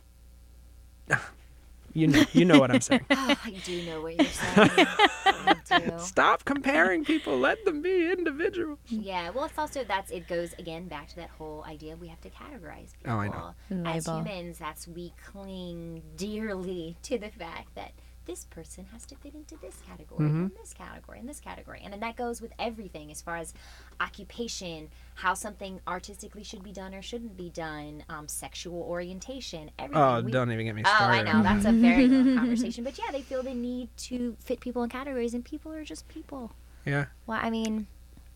[1.93, 3.05] you know, you know what I'm saying.
[3.11, 4.71] Oh, I do know what you're saying.
[4.77, 5.93] I do.
[5.99, 7.39] Stop comparing people.
[7.39, 8.79] Let them be individuals.
[8.89, 12.21] Yeah, well, it's also that's it goes again back to that whole idea we have
[12.23, 13.13] to categorize people.
[13.13, 13.55] Oh, I know.
[13.89, 14.21] As Label.
[14.21, 17.93] humans, that's we cling dearly to the fact that
[18.27, 20.41] this person has to fit into this category, Mm-hmm.
[20.43, 23.55] and this category, and this category, and then that goes with everything as far as
[24.01, 30.03] occupation, how something artistically should be done or shouldn't be done, um, sexual orientation, everything.
[30.03, 30.91] Oh, We- don't even get me Oh.
[30.91, 31.43] I know.
[31.43, 32.85] That's a very long conversation.
[32.85, 36.09] But yeah, they feel the need to fit people in categories, and people are just
[36.09, 36.53] people.
[36.87, 37.87] Yeah, Well, I mean,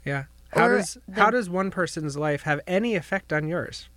[0.04, 0.24] yeah.
[0.52, 3.88] How does the- how does one person's life have any effect on yours?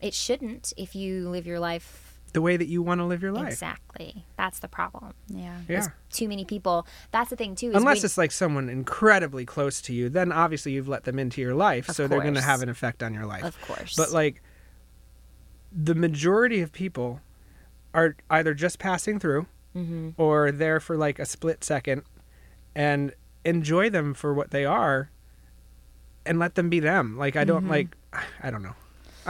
[0.00, 3.32] it shouldn't if you live your life The way that you want to live your
[3.32, 3.48] life.
[3.48, 4.24] exactly.
[4.36, 5.12] That's the problem.
[5.28, 5.58] Yeah.
[5.68, 5.86] Yeah.
[6.10, 6.86] Too many people.
[7.10, 7.70] That's the thing too.
[7.70, 11.18] Is Unless we- it's like someone incredibly close to you, then obviously you've let them
[11.18, 13.42] into your life, Of so they're going to have an effect on your life.
[13.44, 13.96] of course.
[13.96, 14.42] But like
[15.72, 17.20] the majority of people
[17.94, 20.10] are either just passing through Mm-hmm.
[20.20, 22.02] or there for like a split second
[22.74, 23.14] and
[23.44, 25.10] enjoy them for what they are
[26.26, 27.16] and let them be them.
[27.16, 27.48] Like I Mm-hmm.
[27.48, 27.96] don't like
[28.42, 28.74] I don't know.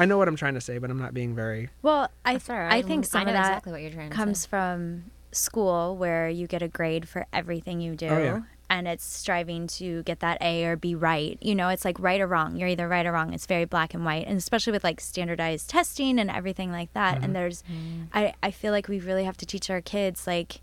[0.00, 2.48] I know what I'm trying to say, but I'm not being very Well, I That's
[2.48, 2.72] all right.
[2.72, 4.48] I think some I know of that exactly what you're trying to comes say.
[4.48, 8.08] from school where you get a grade for everything you do.
[8.08, 8.40] Oh, yeah.
[8.70, 11.36] And it's striving to get that A or be right.
[11.42, 12.56] You know, it's like right or wrong.
[12.56, 13.34] You're either right or wrong.
[13.34, 14.26] It's very black and white.
[14.26, 17.16] And especially with like standardized testing and everything like that.
[17.16, 17.24] Mm-hmm.
[17.24, 17.64] And there's,
[18.14, 20.62] I, I feel like we really have to teach our kids like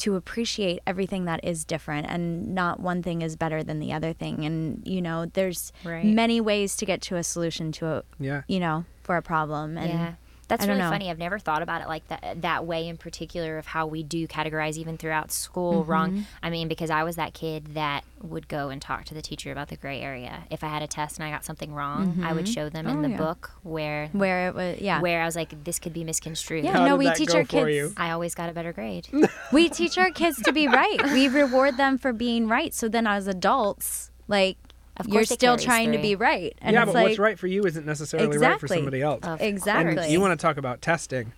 [0.00, 4.12] to appreciate everything that is different and not one thing is better than the other
[4.12, 4.44] thing.
[4.44, 6.04] And, you know, there's Right.
[6.04, 8.42] many ways to get to a solution to a, yeah.
[8.48, 9.76] you know, for a problem.
[9.76, 10.12] And yeah.
[10.50, 10.90] That's I really know.
[10.90, 11.10] funny.
[11.10, 14.28] I've never thought about it like that that way in particular of how we do
[14.28, 15.90] categorize even throughout school Mm-hmm.
[15.90, 16.26] wrong.
[16.42, 19.50] I mean, because I was that kid that would go and talk to the teacher
[19.50, 20.44] about the gray area.
[20.50, 22.98] If I had a test and I got something wrong, I would show them in
[22.98, 23.16] Oh, the yeah.
[23.16, 25.00] book where where it was, yeah.
[25.00, 26.64] where I was like, this could be misconstrued.
[26.64, 27.70] Yeah, How no, did we that teach our kids.
[27.74, 27.92] you?
[27.96, 29.08] I always got a better grade.
[29.52, 31.02] We teach our kids to be right.
[31.12, 32.74] We reward them for being right.
[32.74, 34.56] So then, as adults, like
[35.00, 36.54] Of you're still carries trying to be right.
[36.60, 39.24] And yeah, it's but like, what's right for you isn't necessarily right for somebody else.
[39.24, 40.02] Of Exactly.
[40.04, 41.32] And you want to talk about testing.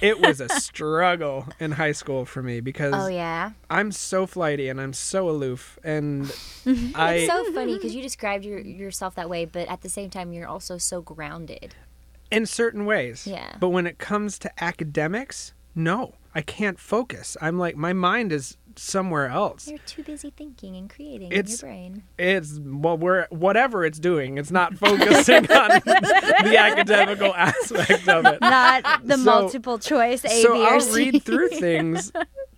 [0.00, 3.50] it was a struggle in high school for me because Oh yeah.
[3.68, 6.26] I'm so flighty and I'm so aloof and
[6.94, 10.10] I It's so funny because you described your, yourself that way, but at the same
[10.10, 11.74] time, you're also so grounded.
[12.30, 13.26] in certain ways.
[13.26, 13.56] Yeah.
[13.58, 17.36] But when it comes to academics, no, I can't focus.
[17.40, 19.68] I'm like my mind is somewhere else.
[19.68, 22.02] You're too busy thinking and creating It's- in your brain.
[22.18, 24.38] It's well, we're whatever it's doing.
[24.38, 28.40] It's not focusing on the academical aspect of it.
[28.40, 31.10] Not the So- multiple choice A, so B, or I'll C.
[31.10, 32.12] read through things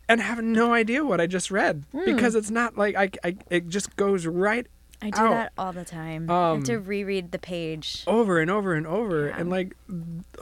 [0.08, 2.04] and have no idea what I just read Hmm.
[2.04, 4.66] because it's not like I, I it just goes right
[5.02, 5.30] I do out.
[5.30, 6.30] that all the time.
[6.30, 8.04] I have to Um, reread the page.
[8.06, 9.74] over and over and over and like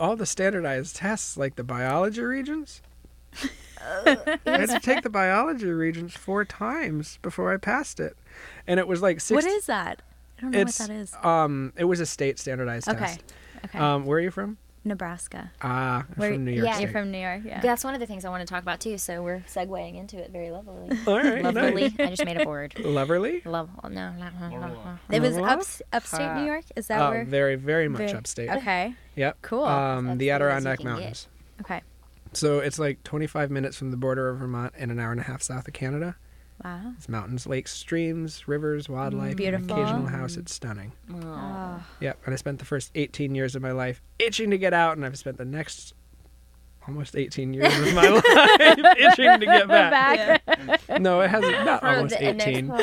[0.00, 2.82] all the standardized tests like the biology regents
[4.46, 8.16] I had to take the biology regents four times before I passed it
[8.66, 10.02] and it was like six What is that?
[10.38, 11.14] I don't know what that is.
[11.22, 12.98] um it was a state standardized Okay.
[13.00, 13.22] test
[13.64, 13.78] Okay.
[13.78, 15.50] um where are you from Nebraska.
[15.60, 16.82] ah I'm Where- from New York yeah, State.
[16.84, 17.60] You're from New York, yeah.
[17.60, 18.96] That's one of the things I want to talk about too.
[18.96, 20.96] So we're segueing into it very lovely.
[21.06, 21.88] all right Lovely.
[21.90, 21.92] nice.
[21.98, 22.74] I just made a word.
[22.76, 23.68] Loverly Love.
[23.84, 24.96] oh, No, no.
[25.10, 25.60] It was up?
[25.92, 26.64] upstate New York.
[26.76, 27.24] Is that oh where?
[27.24, 28.94] very very much very- upstate Okay.
[29.16, 29.64] yep Cool.
[29.64, 30.92] um That's the as good as you Adirondack can get.
[30.92, 31.28] Mountains
[31.60, 31.80] Okay.
[32.32, 35.24] So it's like 25 minutes from the border of Vermont and an hour and a
[35.24, 36.16] half south of Canada.
[36.64, 36.92] Wow.
[36.96, 39.76] It's mountains, lakes, streams, rivers, wildlife, mm, an Beautiful.
[39.80, 40.36] occasional house.
[40.36, 40.92] It's stunning.
[41.22, 41.80] Oh.
[42.00, 42.18] Yep.
[42.24, 45.06] And I spent the first 18 years of my life itching to get out, and
[45.06, 45.94] I've spent the next
[46.88, 48.24] almost 18 years of my life
[48.98, 50.42] itching to get back.
[51.00, 51.64] No, it hasn't.
[51.64, 52.66] Not almost the next 18.
[52.66, 52.78] years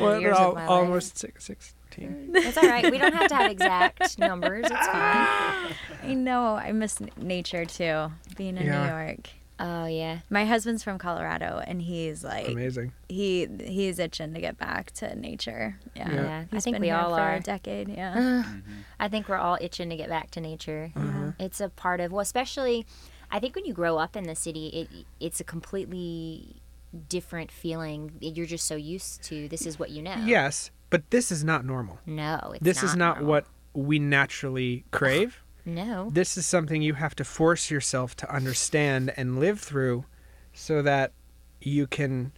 [0.00, 0.70] Well, of al- my life.
[0.70, 1.50] almost six,
[1.98, 2.30] 16.
[2.34, 2.90] It's all right.
[2.90, 4.64] We don't have to have exact numbers.
[4.66, 5.74] It's fine.
[6.02, 6.54] I know.
[6.56, 8.10] I miss nature too.
[8.36, 8.82] Being in Yeah.
[8.84, 9.28] New York.
[9.60, 10.20] Oh yeah.
[10.30, 12.92] My husband's from Colorado, and he's like Amazing.
[13.08, 15.76] he he's itching to get back to nature.
[15.96, 16.12] Yeah.
[16.12, 16.22] Yeah.
[16.22, 16.44] Yeah.
[16.52, 17.34] I think been we here all for are.
[17.34, 17.88] a decade.
[17.88, 18.44] Yeah.
[19.00, 20.92] I think we're all itching to get back to nature.
[20.94, 21.32] Uh-huh.
[21.40, 22.86] It's a part of well, especially
[23.32, 26.62] I think when you grow up in the city, it it's a completely
[27.08, 28.12] different feeling.
[28.20, 30.14] You're just so used to this is what you know.
[30.24, 31.98] Yes, but this is not normal.
[32.06, 33.30] No, it's This is not normal.
[33.30, 35.42] what we naturally crave.
[35.64, 36.08] No.
[36.10, 40.06] this is something you have to force yourself to understand and live through
[40.54, 41.12] so that
[41.60, 42.32] you can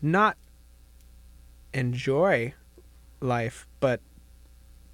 [0.00, 0.38] not
[1.74, 2.54] enjoy
[3.20, 4.00] life but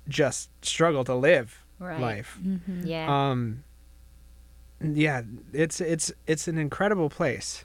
[0.08, 2.00] just struggle to live Right.
[2.00, 2.38] life
[2.82, 3.30] Yeah.
[3.30, 3.62] um
[4.80, 7.64] yeah it's it's it's an incredible place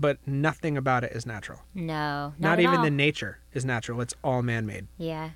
[0.00, 2.32] but nothing about it is natural no.
[2.38, 2.84] Not, not, at even all.
[2.84, 5.30] the nature is natural it's all man-made Yeah.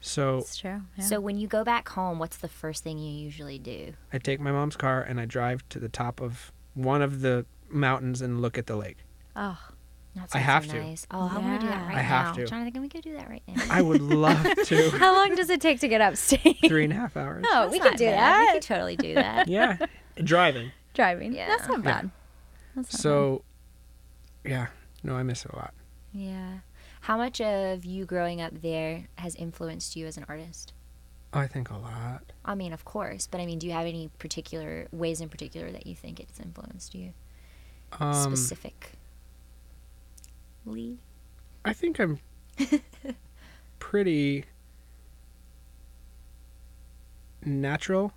[0.00, 0.82] so It's true.
[0.96, 1.04] Yeah.
[1.04, 3.94] So when you go back home, what's the first thing you usually do?
[4.12, 7.44] I take my mom's car and I drive to the top of one of the
[7.68, 8.98] mountains and look at the lake.
[9.34, 9.58] oh,
[10.14, 10.80] That I have so to.
[10.84, 11.06] Nice.
[11.10, 11.88] Oh, I want to do that Yeah.
[11.88, 12.44] right I have now.
[12.44, 12.46] to.
[12.46, 13.62] Jonathan, can we go do that right now?
[13.70, 14.90] I would love to.
[14.92, 16.58] how long does it take to get upstate?
[16.66, 17.44] Three and a half hours.
[17.48, 18.18] Oh, That's we not could do bad.
[18.18, 18.46] that.
[18.46, 19.48] We could totally do that.
[19.48, 19.78] Yeah,
[20.22, 20.70] driving.
[20.94, 21.32] Driving.
[21.34, 21.48] Yeah.
[21.48, 21.84] That's not Yeah.
[22.02, 22.10] bad.
[22.76, 23.42] That's not So,
[24.44, 24.68] yeah,
[25.02, 25.74] no, I miss it a lot.
[26.12, 26.58] yeah.
[27.02, 30.72] How much of you growing up there has influenced you as an artist?
[31.32, 32.32] I think a lot.
[32.44, 35.70] I mean, of course, but I mean, do you have any particular ways in particular
[35.70, 37.12] that you think it's influenced you?
[38.00, 38.92] Um, Specific.
[40.66, 40.98] Lee?
[41.64, 42.18] I think I'm
[43.78, 44.44] pretty
[47.44, 48.12] natural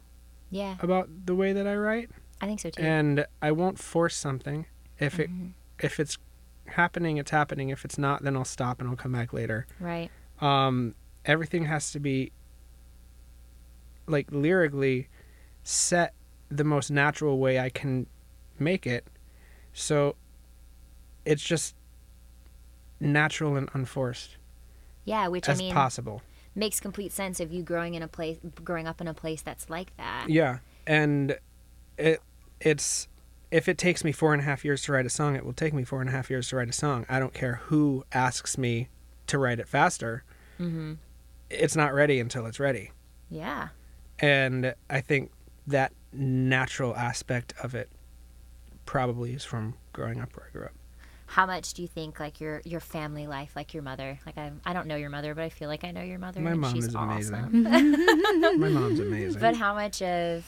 [0.50, 2.10] Yeah, about the way that I write,
[2.42, 2.82] I think so too.
[2.82, 4.66] and I won't force something.
[5.00, 5.54] If it Mhm.
[5.82, 6.18] If it's
[6.68, 7.70] happening, it's happening.
[7.70, 9.66] If it's not, then I'll stop and I'll come back later.
[9.80, 10.10] right.
[10.40, 12.32] um, everything has to be
[14.08, 15.08] like lyrically
[15.64, 16.14] set
[16.50, 18.08] the most natural way I can
[18.58, 19.06] make it.
[19.74, 20.16] So
[21.26, 21.76] it's just
[23.00, 24.38] natural and unforced
[25.06, 26.22] Yeah, which I mean possible.
[26.56, 29.70] makes complete sense of you growing in a place, growing up in a place that's
[29.70, 30.26] like that.
[30.30, 31.38] Yeah, and
[31.98, 32.22] it
[32.60, 33.08] it's
[33.52, 35.54] if it takes me four and a half years to write a song, it will
[35.54, 37.06] take me four and a half years to write a song.
[37.10, 38.88] I don't care who asks me
[39.28, 40.24] to write it faster.
[40.60, 40.94] Mm-hmm.
[41.50, 42.92] It's not ready until it's ready.
[43.30, 43.70] Yeah.
[44.20, 45.32] and I think
[45.68, 47.90] that natural aspect of it
[48.86, 50.72] probably is from growing up where I grew up.
[51.28, 54.52] How much do you think like your your family life, like your mother, like I
[54.66, 56.42] I don't know your mother, but I feel like I know your mother.
[56.42, 57.36] My mom she's is amazing.
[57.36, 57.64] awesome.
[58.60, 59.40] My mom's amazing.
[59.40, 60.46] But how much of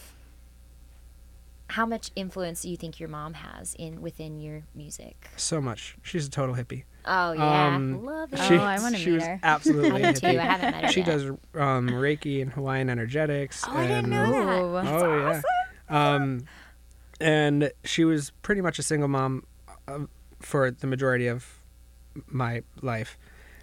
[1.74, 5.30] how much influence do you think your mom has in within your music?
[5.38, 5.96] so much.
[6.02, 6.84] She's a total hippie.
[7.06, 8.40] Oh yeah, Um, love it.
[8.40, 9.40] She, Oh, I wanna she meet was her.
[9.44, 10.28] absolutely I a too.
[10.28, 11.06] I haven't met her She yet.
[11.08, 13.64] does um, Reiki and Hawaiian energetics.
[13.68, 14.32] Oh, I didn't know
[14.82, 14.86] that.
[14.86, 14.90] Ooh.
[14.90, 15.18] oh
[15.90, 16.16] yeah.
[16.16, 16.46] Um,
[17.20, 19.46] and she was pretty much a single mom
[19.88, 20.00] uh,
[20.40, 21.60] for the majority of
[22.28, 23.18] my life.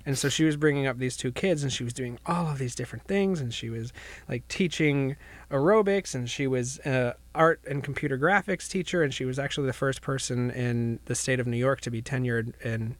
[0.06, 2.58] And so she was bringing up these two kids and she was doing all of
[2.58, 3.92] these different things and she was
[4.28, 5.16] like teaching
[5.50, 9.72] aerobics and she was a art and computer graphics teacher and she was actually the
[9.74, 12.96] first person in the state of New York to be tenured in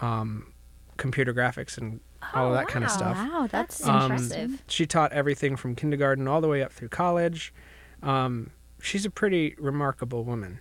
[0.00, 0.52] um,
[0.96, 1.98] computer graphics and
[2.34, 3.16] all of that kind of stuff.
[3.16, 4.62] Wow, that's, That's Um, impressive.
[4.68, 7.52] She taught everything from kindergarten all the way up through college.
[8.02, 8.50] Um,
[8.80, 10.60] she's a pretty remarkable woman,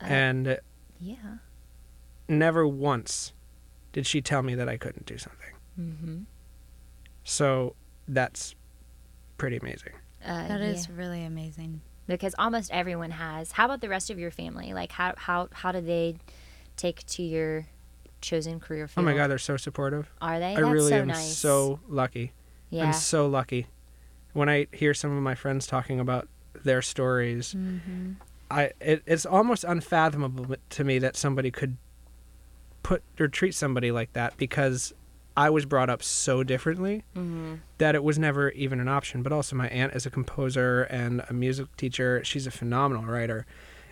[0.00, 0.58] Uh, and
[0.98, 1.16] Yeah.
[2.28, 3.32] never once
[3.96, 5.52] did she tell me that I couldn't do something.
[5.80, 6.18] Mm-hmm.
[7.24, 7.74] So
[8.06, 8.54] that's
[9.38, 9.92] pretty amazing.
[10.24, 10.66] Uh, That yeah.
[10.66, 11.80] is really amazing.
[12.06, 13.52] because almost everyone has.
[13.52, 14.74] How about the rest of your family?
[14.74, 16.16] Like how how how do they
[16.76, 17.66] take to your
[18.20, 19.06] chosen career field?
[19.06, 20.10] Oh my God, they're so supportive.
[20.20, 20.52] Are they?
[20.52, 21.36] I That's really so am nice.
[21.36, 22.32] so lucky.
[22.70, 22.84] yeah.
[22.84, 23.66] I'm so lucky.
[24.34, 26.28] When I hear some of my friends talking about
[26.64, 28.12] their stories, Mm-hmm.
[28.50, 31.76] I it, it's almost unfathomable to me that somebody could
[32.86, 34.94] put or treat somebody like that because
[35.36, 37.56] I was brought up so differently mm-hmm.
[37.78, 39.24] that it was never even an option.
[39.24, 42.22] But also, my aunt is a composer and a music teacher.
[42.22, 43.44] She's a phenomenal writer,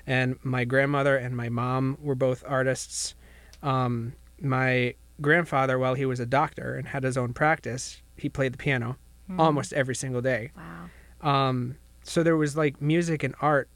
[0.06, 3.16] and my grandmother and my mom were both artists.
[3.64, 8.52] Um, my grandfather, while he was a doctor and had his own practice, he played
[8.52, 8.96] the piano
[9.36, 10.52] almost every single day.
[10.56, 11.48] Wow.
[11.48, 13.68] Um, so there was like music and art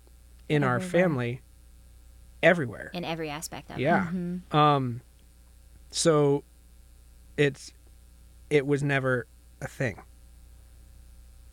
[0.49, 1.41] in our family
[2.41, 2.91] everywhere.
[2.95, 3.83] In every aspect of it.
[3.83, 4.07] Yeah.
[4.13, 4.57] Mm-hmm.
[4.57, 5.01] Um,
[5.91, 6.45] so
[7.37, 7.73] it's
[8.51, 9.27] it was never
[9.61, 10.03] a thing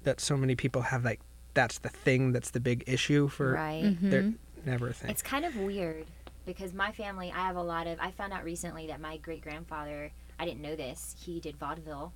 [0.04, 1.20] that so many people have like
[1.54, 3.84] that's the thing that's the big issue for Right.
[3.84, 4.10] Mm-hmm.
[4.10, 4.34] they're
[4.66, 5.10] never a thing.
[5.10, 6.06] It's kind of weird
[6.46, 7.98] because my family, I have a lot of.
[8.00, 12.14] I found out recently that my great grandfather, I didn't know this, he did vaudeville,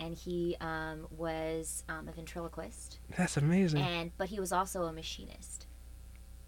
[0.00, 3.80] and he um, was um, a ventriloquist, That's amazing.
[3.82, 5.66] and but he was also a machinist.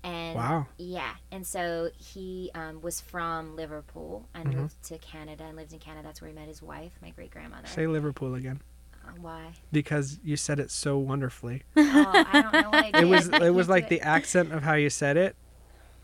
[0.04, 0.66] And Wow.
[0.78, 4.56] yeah, and so he um, was from Liverpool and Mhm.
[4.56, 6.02] moved to Canada and lived in Canada.
[6.08, 7.68] That's where he met his wife, my great grandmother.
[7.68, 8.60] Say Liverpool again
[9.04, 9.52] Uh, why?
[9.70, 11.62] because you said it so wonderfully.
[11.76, 11.82] Oh,
[12.26, 13.00] I don't know what I did.
[13.02, 15.36] It was it was like do the accent of how you said it.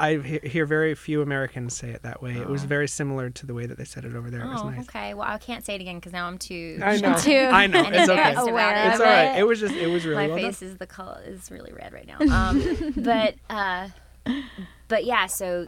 [0.01, 2.37] I hear very few Americans say it that way.
[2.37, 2.67] It was Oh.
[2.69, 4.43] very similar to the way that they said it over there.
[4.43, 4.89] It was Oh, nice.
[4.89, 5.15] okay.
[5.15, 6.79] Well, I can't say it again because now I'm too.
[6.83, 7.17] I know.
[7.19, 7.81] Too I know.
[7.81, 8.13] It's okay.
[8.13, 8.91] embarrassed about it.
[8.93, 9.37] It's all right.
[9.37, 9.41] it.
[9.41, 10.47] It was just it was really my well done.
[10.53, 12.19] face is the color is really red right now.
[12.21, 13.89] Um, but uh,
[14.87, 15.67] but yeah, so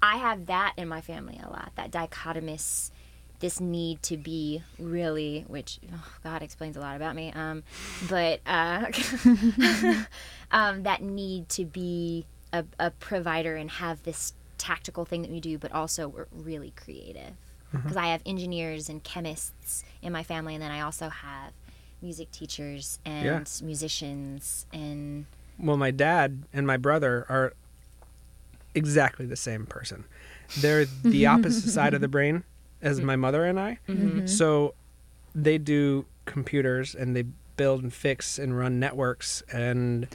[0.00, 1.72] I have that in my family a lot.
[1.74, 2.92] That dichotomous,
[3.40, 7.32] this need to be really, which oh, God explains a lot about me.
[7.32, 7.64] Um,
[8.08, 8.86] but uh,
[10.52, 15.40] um, that need to be a, a provider and have this tactical thing that we
[15.40, 17.34] do, but also we're really creative.
[17.68, 17.78] Mm-hmm.
[17.78, 21.52] Because I have engineers and chemists in my family, and then I also have
[22.00, 23.66] music teachers and Yeah.
[23.66, 25.26] musicians and
[25.58, 27.52] Well, my dad and my brother are
[28.74, 30.04] exactly the same person.
[30.60, 32.44] They're the opposite side of the brain
[32.80, 33.78] as my mother and I.
[33.88, 34.08] Mm-hmm.
[34.08, 34.26] Mm-hmm.
[34.26, 34.74] So
[35.34, 37.24] they do computers and they
[37.56, 40.06] build and fix and run networks and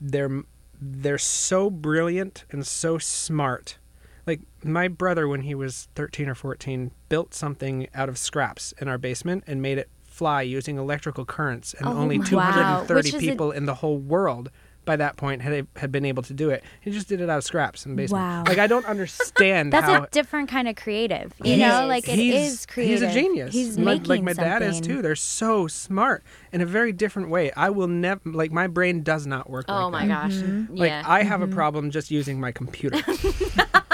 [0.00, 0.42] they're
[0.84, 3.78] they're so brilliant and so smart.
[4.26, 8.88] Like my brother when he was 13 or 14 built something out of scraps in
[8.88, 12.98] our basement and made it fly using electrical currents and Oh only 230 Wow.
[12.98, 14.50] Is a- people in the whole world
[14.84, 16.62] by that point had had been able to do it.
[16.80, 18.22] He just did it out of scraps in the basement.
[18.22, 18.44] Wow.
[18.46, 21.32] Like I don't understand That's how a different kind of creative.
[21.42, 23.00] You know, like it is creative.
[23.02, 23.52] He's a genius.
[23.52, 25.02] He's My- making like my dad is too.
[25.02, 27.52] They're so smart in a very different way.
[27.52, 29.66] I will never like my brain does not work.
[29.68, 30.22] oh like my that.
[30.22, 30.62] gosh, mm-hmm.
[30.62, 30.76] Mm-hmm.
[30.76, 31.02] Like yeah.
[31.06, 31.54] I have a mm-hmm.
[31.54, 33.00] problem just using my computer.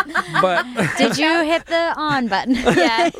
[0.40, 0.64] but
[0.96, 2.54] Did you hit the on button?
[2.54, 3.10] yeah,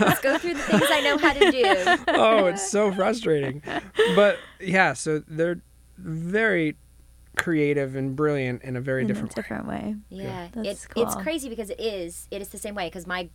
[0.00, 2.04] let's go through the things I know how to do.
[2.08, 3.62] oh, it's so frustrating.
[4.14, 5.60] But yeah, so they're
[5.98, 6.76] very
[7.36, 9.42] creative and brilliant in a very In different a way.
[9.42, 9.96] different way.
[10.10, 12.28] Yeah, That's it, it's crazy because it is.
[12.30, 13.28] It is the same way because my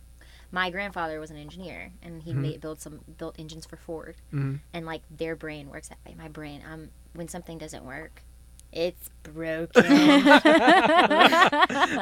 [0.50, 4.60] my grandfather was an engineer and he made, built some built engines for Ford, Mhm.
[4.72, 6.14] and like their brain works that way.
[6.16, 8.22] My brain, um, when something doesn't work,
[8.72, 9.84] it's broken.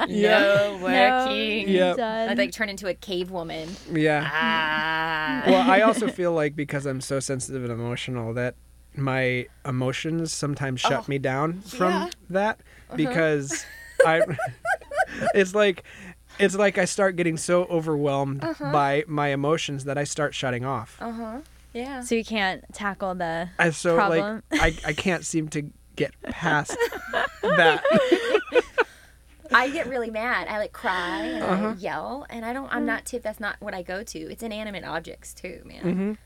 [0.09, 1.69] no working.
[1.69, 1.99] Yep.
[1.99, 3.69] I like turn into a cave woman.
[3.93, 4.29] Yeah.
[4.31, 5.43] Ah.
[5.47, 8.55] well, I also feel like because I'm so sensitive and emotional that
[8.97, 12.11] my emotions sometimes shut Oh, me down from yeah.
[12.31, 12.97] that Uh-huh.
[12.97, 13.65] because
[14.05, 14.23] I
[15.35, 15.85] it's like
[16.39, 18.73] it's like I start getting so overwhelmed Uh-huh.
[18.73, 20.97] by my emotions that I start shutting off.
[21.01, 21.39] Uh huh.
[21.73, 22.01] Yeah.
[22.01, 23.51] So you can't tackle the.
[23.59, 24.43] I so problem.
[24.51, 25.63] like I, I can't seem to
[25.95, 26.77] get past
[27.43, 27.83] that.
[29.53, 30.49] I get really mad.
[30.49, 31.69] I like cry and Uh-huh.
[31.69, 32.73] I yell, and I don't.
[32.75, 33.23] I'm not tip.
[33.23, 34.19] That's not what I go to.
[34.19, 36.19] It's inanimate objects too, man.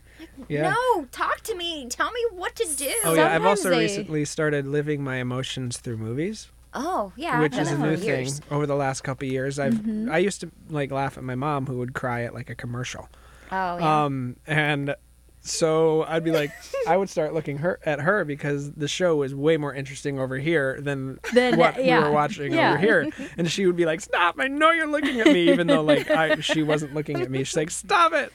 [0.48, 0.70] Yeah.
[0.74, 1.86] No, talk to me.
[1.88, 2.92] Tell me what to do.
[3.04, 6.48] Oh yeah, I've Sometimes also they- recently started living my emotions through movies.
[6.72, 7.40] Oh, yeah.
[7.40, 8.40] which I've is a that new for thing years.
[8.50, 9.58] over the last couple of years.
[9.58, 10.10] I've Mm-hmm.
[10.10, 13.08] I used to like laugh at my mom who would cry at like a commercial.
[13.50, 14.04] Oh yeah.
[14.04, 14.94] Um and
[15.42, 16.52] so I'd be like
[16.86, 20.36] I would start looking her at her because the show was way more interesting over
[20.38, 21.98] here than Than- what yeah.
[21.98, 22.74] we were watching Yeah.
[22.74, 23.08] over here.
[23.36, 24.36] And she would be like, "Stop!
[24.38, 27.42] I know you're looking at me," even though like I she wasn't looking at me.
[27.42, 28.32] She's like, "Stop it!"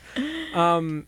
[0.55, 1.05] Um,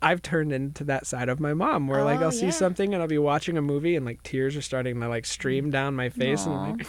[0.00, 2.50] I've turned into that side of my mom where like Oh, I'll see yeah.
[2.52, 5.70] something and I'll be watching a movie and like tears are starting to like stream
[5.70, 6.86] down my face and I'm like,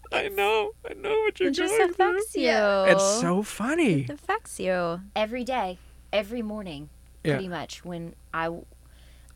[0.12, 0.72] I know.
[0.88, 1.52] I know what you're doing.
[1.52, 2.08] It just going through.
[2.16, 2.50] affects you.
[2.92, 4.02] It's so funny.
[4.02, 5.00] It affects you.
[5.16, 5.78] every day,
[6.12, 6.90] every morning,
[7.24, 7.34] Yeah.
[7.34, 7.84] pretty much.
[7.84, 8.50] When I,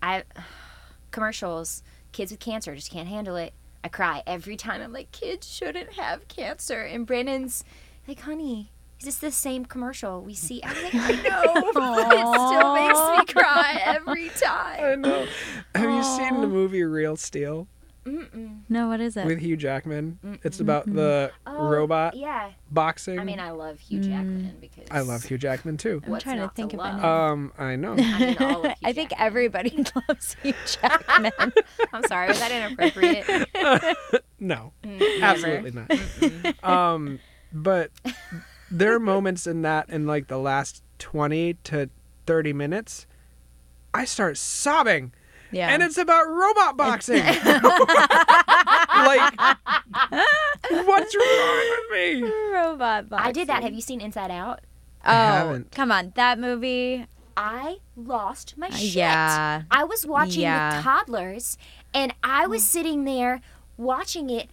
[0.02, 0.24] I,
[1.10, 3.52] commercials, kids with cancer just can't handle it.
[3.84, 4.82] I cry every time.
[4.82, 6.82] I'm like, kids shouldn't have cancer.
[6.82, 7.64] And Brandon's
[8.08, 10.62] like, honey, is this the same commercial we see?
[10.64, 15.02] I'm like, I know, but it still makes me cry every I time.
[15.02, 15.26] know.
[15.74, 17.68] Have you seen the movie Real Steel
[18.06, 18.60] Mm-mm.
[18.68, 19.26] No, what is it?
[19.26, 20.20] with Hugh Jackman?
[20.44, 22.52] It's about the Oh, robot Yeah.
[22.70, 23.18] boxing.
[23.18, 26.00] I mean, I love Hugh Jackman because I love Hugh Jackman too.
[26.04, 27.02] I'm what's trying to think to of my love?
[27.02, 27.04] name.
[27.04, 27.94] Um, I know.
[27.98, 31.52] I mean, all of I think everybody loves Hugh Jackman.
[31.92, 33.26] I'm sorry, was that inappropriate?
[34.38, 35.90] no, Mm, absolutely not.
[36.62, 37.18] um,
[37.52, 37.90] but
[38.70, 41.88] there are moments in that in like the last twenty to
[42.26, 43.06] thirty minutes,
[43.94, 45.12] I start sobbing.
[45.52, 45.68] yeah.
[45.68, 47.22] and it's about robot boxing.
[47.24, 47.44] like,
[50.70, 52.22] what's wrong with me?
[52.52, 53.28] robot boxing.
[53.28, 53.62] I did that.
[53.62, 54.60] Have you seen Inside Out?
[55.04, 55.70] Oh, haven't.
[55.72, 56.12] come on.
[56.16, 57.06] That movie.
[57.38, 58.94] I lost my Uh, shit.
[58.94, 59.62] yeah.
[59.70, 60.76] I was watching Yeah.
[60.76, 61.58] with toddlers
[61.92, 63.42] and I was sitting there
[63.76, 64.48] watching it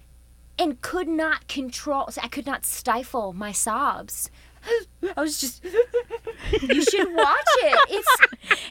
[0.58, 4.30] and could not control I could not stifle my sobs.
[5.18, 7.80] I was just You should watch it.
[7.90, 8.18] It's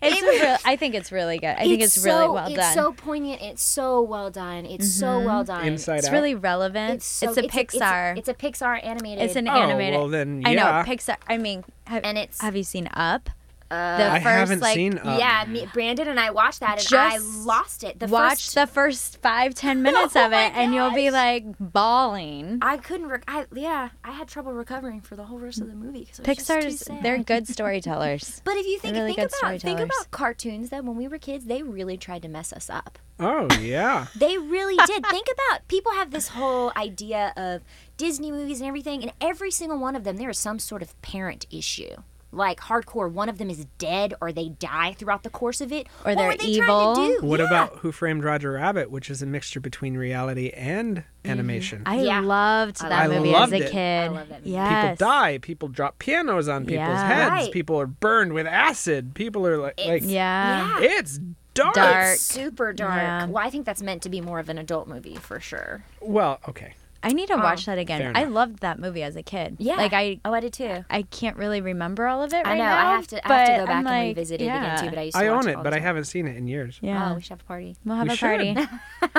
[0.00, 1.54] It's It- real, I think it's really good.
[1.56, 2.64] I think it's, really so, well it's done.
[2.66, 3.42] It's so poignant.
[3.42, 4.66] It's so well done.
[4.66, 5.26] It's so mm-hmm.
[5.26, 5.66] well done.
[5.66, 6.12] Inside it's Out.
[6.12, 6.94] really relevant.
[6.94, 8.16] It's, so, it's a it's Pixar.
[8.16, 9.24] It's a, Pixar animated.
[9.24, 9.98] It's an Oh, animated.
[9.98, 10.62] well then, I know.
[10.86, 11.16] Pixar.
[11.28, 13.28] I mean, have, and it's have you seen Up?
[13.72, 15.18] Uh, the I first haven't like seen Up.
[15.18, 17.98] yeah, me, Brandon and I watched that and I lost it.
[17.98, 21.44] The watch first, the first five ten minutes Oh of it, and you'll be like
[21.58, 22.58] bawling.
[22.60, 23.08] I couldn't.
[23.08, 26.18] Rec- I yeah, I had trouble recovering for the whole rest of the movie because
[26.20, 28.42] it was just too Pixar's they're good storytellers.
[28.44, 31.46] But if you think, really think about think about cartoons that when we were kids,
[31.46, 32.98] they really tried to mess us up.
[33.18, 34.06] Oh yeah.
[34.16, 35.04] They really did.
[35.06, 37.62] think about people have this whole idea of
[37.96, 41.00] Disney movies and everything, and every single one of them there is some sort of
[41.02, 41.94] parent issue.
[42.34, 45.86] Like hardcore, one of them is dead or they die throughout the course of it,
[46.04, 46.94] Or they're were they evil.
[46.94, 47.26] Trying to do?
[47.26, 47.46] What Yeah.
[47.46, 51.30] about Who Framed Roger Rabbit, which is a mixture between reality and mm-hmm.
[51.30, 51.82] animation?
[51.84, 52.20] I Yeah.
[52.20, 53.70] loved that love- movie I as a it.
[53.70, 54.04] kid.
[54.04, 54.50] I love that movie.
[54.50, 54.82] Yes.
[54.98, 55.38] People die.
[55.38, 57.06] People drop pianos on people's Yeah.
[57.06, 57.30] heads.
[57.44, 57.52] Right.
[57.52, 59.14] People are burned with acid.
[59.14, 60.80] People are like, like Yeah.
[60.80, 60.88] Yeah.
[60.98, 61.20] it's
[61.52, 61.74] dark.
[61.74, 62.16] Dark.
[62.16, 62.94] super dark.
[62.94, 63.26] Yeah.
[63.26, 65.84] Well, I think that's meant to be more of an adult movie for sure.
[66.00, 66.72] Well, okay.
[67.03, 68.12] I need to watch that again.
[68.14, 69.57] I loved that movie as a kid.
[69.59, 69.76] Yeah.
[69.76, 70.84] Like I oh, I did too.
[70.88, 72.64] I can't really remember all of it I right know.
[72.64, 72.76] now.
[72.92, 73.28] I have to.
[73.28, 74.74] I have to but go back I'm and like, revisit it yeah.
[74.74, 74.90] again too.
[74.90, 76.36] But I used to I watch own it, it, but the I haven't seen it
[76.36, 76.78] in years.
[76.80, 77.11] Yeah.
[77.11, 77.76] Oh, we should have a party.
[77.84, 78.57] we'll have We a party.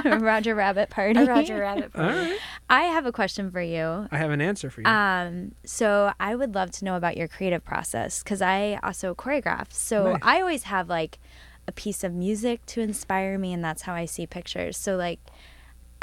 [0.24, 1.20] Roger Rabbit party.
[1.20, 2.18] A Roger Rabbit party.
[2.18, 2.40] right.
[2.70, 4.08] I have a question for you.
[4.12, 4.88] I have an answer for you.
[4.88, 9.72] Um, so I would love to know about your creative process because I also choreograph.
[9.72, 10.20] So Nice.
[10.24, 11.20] I always have like
[11.68, 14.78] a piece of music to inspire me, and that's how I see pictures.
[14.78, 15.20] So like,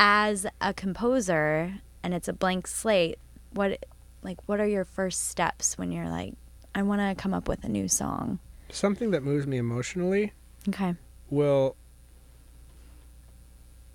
[0.02, 3.18] as a composer, and it's a blank slate.
[3.52, 3.84] What,
[4.22, 6.32] like, what are your first steps when you're like,
[6.74, 8.38] I want to come up with a new song?
[8.70, 10.32] Something that moves me emotionally
[10.68, 10.94] Okay.
[11.28, 11.76] will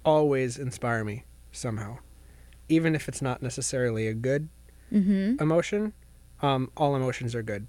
[0.03, 1.97] always inspire me somehow,
[2.69, 4.47] even if it's not necessarily a good
[4.93, 5.41] Mm-hmm.
[5.41, 5.93] emotion.
[6.43, 7.65] Um, all emotions are good.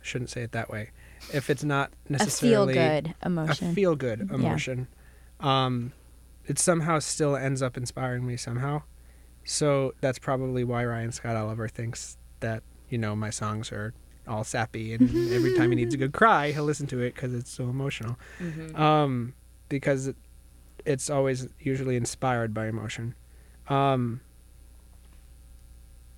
[0.00, 0.90] Shouldn't say it that way.
[1.32, 3.74] If it's not necessarily A feel good a emotion.
[3.74, 4.48] feel good emotion, Yeah.
[4.48, 4.88] emotion,
[5.40, 5.92] um,
[6.46, 8.82] it somehow still ends up inspiring me somehow.
[9.44, 13.92] So that's probably why Ryan Scott Oliver thinks that you know my songs are
[14.26, 17.34] all sappy, and every time he needs a good cry, he'll listen to it because
[17.34, 18.16] it's so emotional.
[18.74, 19.34] Um,
[19.68, 20.16] because it,
[20.86, 23.14] it's always usually inspired by emotion.
[23.68, 24.20] Um,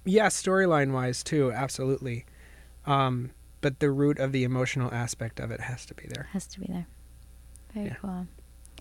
[0.05, 2.25] yeah, storyline wise too, absolutely.
[2.87, 6.29] Um, but the root of the emotional aspect of it has to be there.
[6.33, 6.87] Has to be there.
[7.75, 7.95] Very Yeah.
[8.01, 8.27] cool.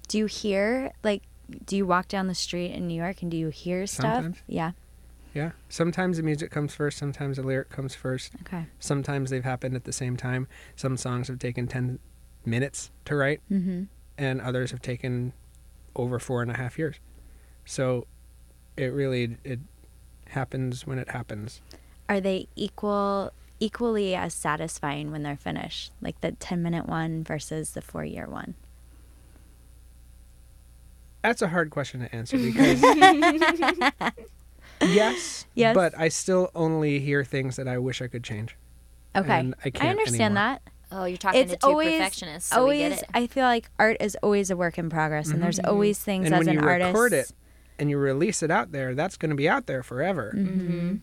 [0.08, 1.24] Do you hear like?
[1.66, 4.16] Do you walk down the street in New York and do you hear stuff?
[4.16, 4.38] Sometimes.
[4.48, 4.72] Yeah.
[5.34, 5.52] Yeah.
[5.70, 8.32] Sometimes the music comes first, sometimes the lyric comes first.
[8.42, 8.66] Okay.
[8.80, 10.48] Sometimes they've happened at the same time.
[10.76, 12.00] Some songs have taken 10
[12.46, 13.84] minutes to write, Mm-hmm.
[14.18, 15.34] and others have taken
[15.96, 16.96] over four and a half years.
[17.66, 18.08] So
[18.78, 19.60] it really it
[20.30, 21.62] happens when it happens.
[22.08, 25.92] Are they equal equally as satisfying when they're finished?
[26.02, 28.56] Like the 10 minute one versus the 4 year one?
[31.26, 32.82] That's a hard question to answer because
[34.82, 35.74] yes, Yes.
[35.76, 38.56] but I still only hear things that I wish I could change.
[39.16, 39.40] Okay.
[39.40, 40.60] And I can't understand anymore.
[40.62, 40.62] that.
[40.92, 42.50] Oh, you're talking It's to two always perfectionists.
[42.52, 43.10] So we always get it.
[43.16, 46.34] I feel like art is always a work in progress and there's always things Mm-hmm.
[46.34, 46.88] And as when an you artist.
[46.88, 47.32] record it
[47.80, 50.34] and you release it out there, that's going to be out there forever.
[50.38, 50.98] Mm-hmm.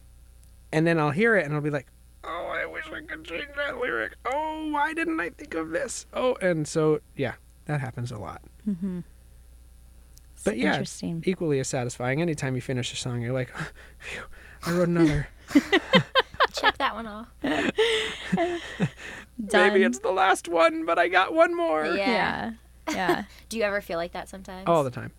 [0.72, 1.86] And then I'll hear it and I'll be like,
[2.24, 4.12] "Oh, I wish I could change that lyric.
[4.24, 7.34] Oh, why didn't I think of this?" Oh, and so yeah,
[7.66, 8.40] that happens a lot.
[10.44, 11.22] But yeah, it's interesting.
[11.26, 12.20] equally as satisfying.
[12.20, 13.52] Anytime you finish a song, you're like,
[13.98, 14.22] Phew,
[14.66, 15.28] I wrote another.
[16.54, 17.28] Check that one off.
[17.42, 18.60] Done.
[19.72, 21.84] Maybe it's the last one, but I got one more.
[21.86, 21.94] Yeah.
[22.06, 22.52] Yeah.
[22.90, 23.24] Yeah.
[23.48, 24.64] Do you ever feel like that sometimes?
[24.66, 25.12] All the time.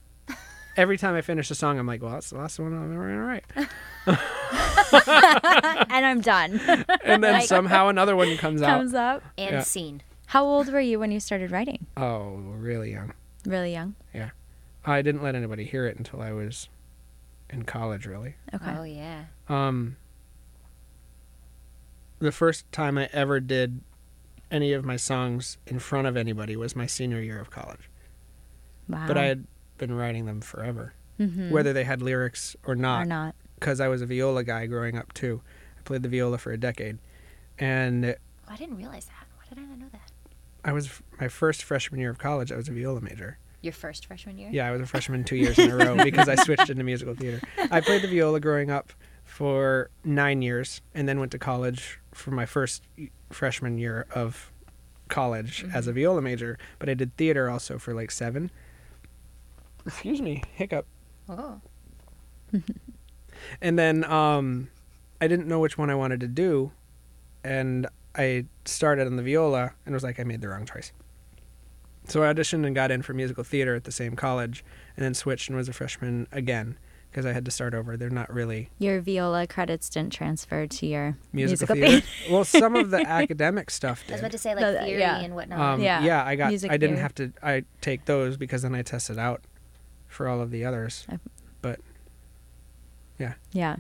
[0.75, 2.73] Every time I finish a song, I'm like, well, that's the last one.
[2.73, 3.45] I'm ever going to write.
[5.89, 6.59] and I'm done.
[7.03, 8.77] And then Like- somehow another one comes out.
[8.77, 9.21] Comes up.
[9.37, 9.61] and Yeah.
[9.61, 10.01] scene.
[10.27, 11.85] How old were you when you started writing?
[11.95, 13.13] Oh, really young.
[13.45, 13.95] Really young.
[14.85, 16.67] I didn't let anybody hear it until I was
[17.49, 18.35] in college, really.
[18.53, 18.75] Okay.
[18.77, 19.25] Oh yeah.
[19.49, 19.97] Um,
[22.19, 23.81] the first time I ever did
[24.51, 27.89] any of my songs in front of anybody was my senior year of college.
[28.87, 29.07] Wow.
[29.07, 29.45] But I had
[29.77, 31.49] been writing them forever, Mhm.
[31.51, 33.01] whether they had lyrics or not.
[33.03, 33.35] or not, not.
[33.59, 35.41] because I was a viola guy growing up too.
[35.77, 36.99] I played the viola for a decade,
[37.57, 38.15] and Oh,
[38.47, 39.25] I didn't realize that.
[39.37, 40.11] Why did I not know that?
[40.65, 42.51] I was my first freshman year of college.
[42.51, 43.37] I was a viola major.
[43.63, 44.49] Your first freshman year?
[44.51, 47.15] Yeah, I was a freshman two years in a row because I switched into musical
[47.15, 47.41] theater.
[47.71, 48.93] I played the viola growing up
[49.23, 52.83] for nine years and then went to college for my first
[53.31, 54.51] freshman year of
[55.07, 56.59] college as a viola major.
[56.77, 58.51] But I did theater also for like seven.
[59.85, 60.85] Excuse me, hiccup.
[61.27, 61.59] Oh.
[63.61, 64.69] And then um,
[65.21, 66.71] I didn't know which one I wanted to do.
[67.43, 70.91] And I started on the viola and was like, I made the wrong choice.
[72.07, 74.63] So I auditioned and got in for musical theater at the same college
[74.97, 76.77] and then switched and was a freshman again
[77.09, 77.95] because I had to start over.
[77.95, 82.07] They're not really Your viola credits didn't transfer to your musical, musical, theater.
[82.33, 84.19] well, some of the academic stuff I was did.
[84.25, 85.19] about to say like The- theory yeah.
[85.19, 85.59] and whatnot.
[85.59, 86.03] Um, Yeah.
[86.03, 86.25] yeah.
[86.25, 86.49] I got.
[86.49, 87.01] Music I didn't theory.
[87.03, 87.33] have to.
[87.41, 89.41] I take those because then I tested out
[90.07, 91.05] for all of the others.
[91.61, 91.79] But
[93.19, 93.35] yeah.
[93.51, 93.77] Yeah.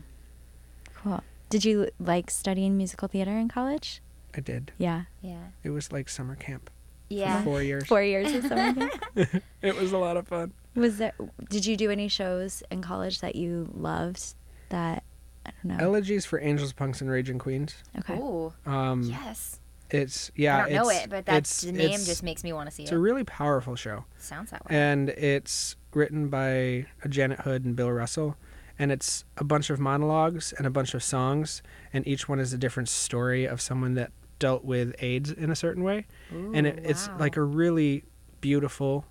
[0.95, 1.21] Cool.
[1.49, 4.01] Did you like studying musical theater in college?
[4.35, 4.71] I did.
[4.77, 5.03] Yeah.
[5.21, 5.47] yeah.
[5.63, 6.69] It was like summer camp
[7.13, 7.37] Yeah.
[7.39, 7.85] for four years.
[7.87, 8.73] Four years of summer
[9.15, 9.43] camp.
[9.61, 10.53] It was a lot of fun.
[10.75, 11.13] Was there?
[11.49, 14.35] Did you do any shows in college that you loved?
[14.69, 15.03] That
[15.45, 15.83] I don't know.
[15.83, 17.75] Elegies for Angels, Punks, and Raging Queens.
[17.99, 18.15] okay.
[18.17, 18.53] Ooh.
[18.65, 19.59] Um, Yes.
[19.91, 20.57] It's yeah.
[20.57, 22.91] I don't know it, but that's the name just makes me want to see It's
[22.91, 22.95] it.
[22.95, 24.75] It's a really powerful show, Sounds that way.
[24.75, 28.35] and it's written by Janet Hood and Bill Russell,
[28.79, 31.61] and it's a bunch of monologues and a bunch of songs,
[31.93, 34.11] and each one is a different story of someone that
[34.43, 38.03] dealt with AIDS in a certain way, and it, Ooh, it's like a really
[38.41, 39.05] beautiful,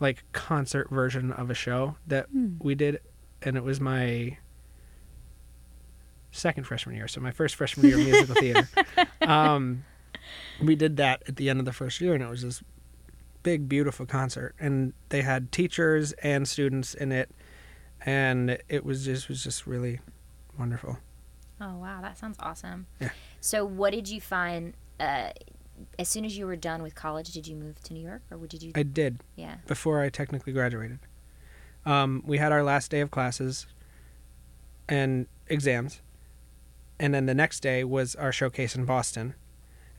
[0.00, 2.54] like concert version of a show that Hmm.
[2.60, 2.98] we did,
[3.42, 4.36] and it was my
[6.32, 8.68] second freshman year, so my first freshman year of musical theater.
[9.22, 9.84] Um,
[10.62, 12.62] we did that at the end of the first year, and it was this
[13.44, 17.30] big, beautiful concert, and they had teachers and students in it,
[18.04, 20.00] and it was just was just really
[20.58, 20.98] wonderful.
[21.60, 22.86] Oh wow, that sounds awesome.
[23.00, 23.10] Yeah.
[23.40, 24.74] So what did you find?
[24.98, 25.30] Uh,
[25.98, 28.38] as soon as you were done with college, did you move to New York, or
[28.46, 28.72] did you?
[28.74, 29.56] I did yeah.
[29.66, 30.98] before I technically graduated.
[31.86, 33.66] Um, we had our last day of classes
[34.88, 36.00] and exams,
[36.98, 39.34] and then the next day was our showcase in Boston,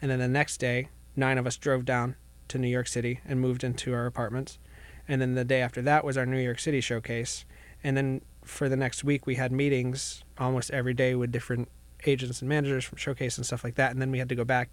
[0.02, 2.16] and then the next day, nine of us drove down
[2.50, 4.60] to New York City and moved into our apartments,
[5.08, 7.46] and then the day after that was our New York City showcase,
[7.84, 11.70] and then for the next week we had meetings almost every day with different
[12.06, 14.44] agents and managers from showcase and stuff like that, and then we had to go
[14.44, 14.70] back,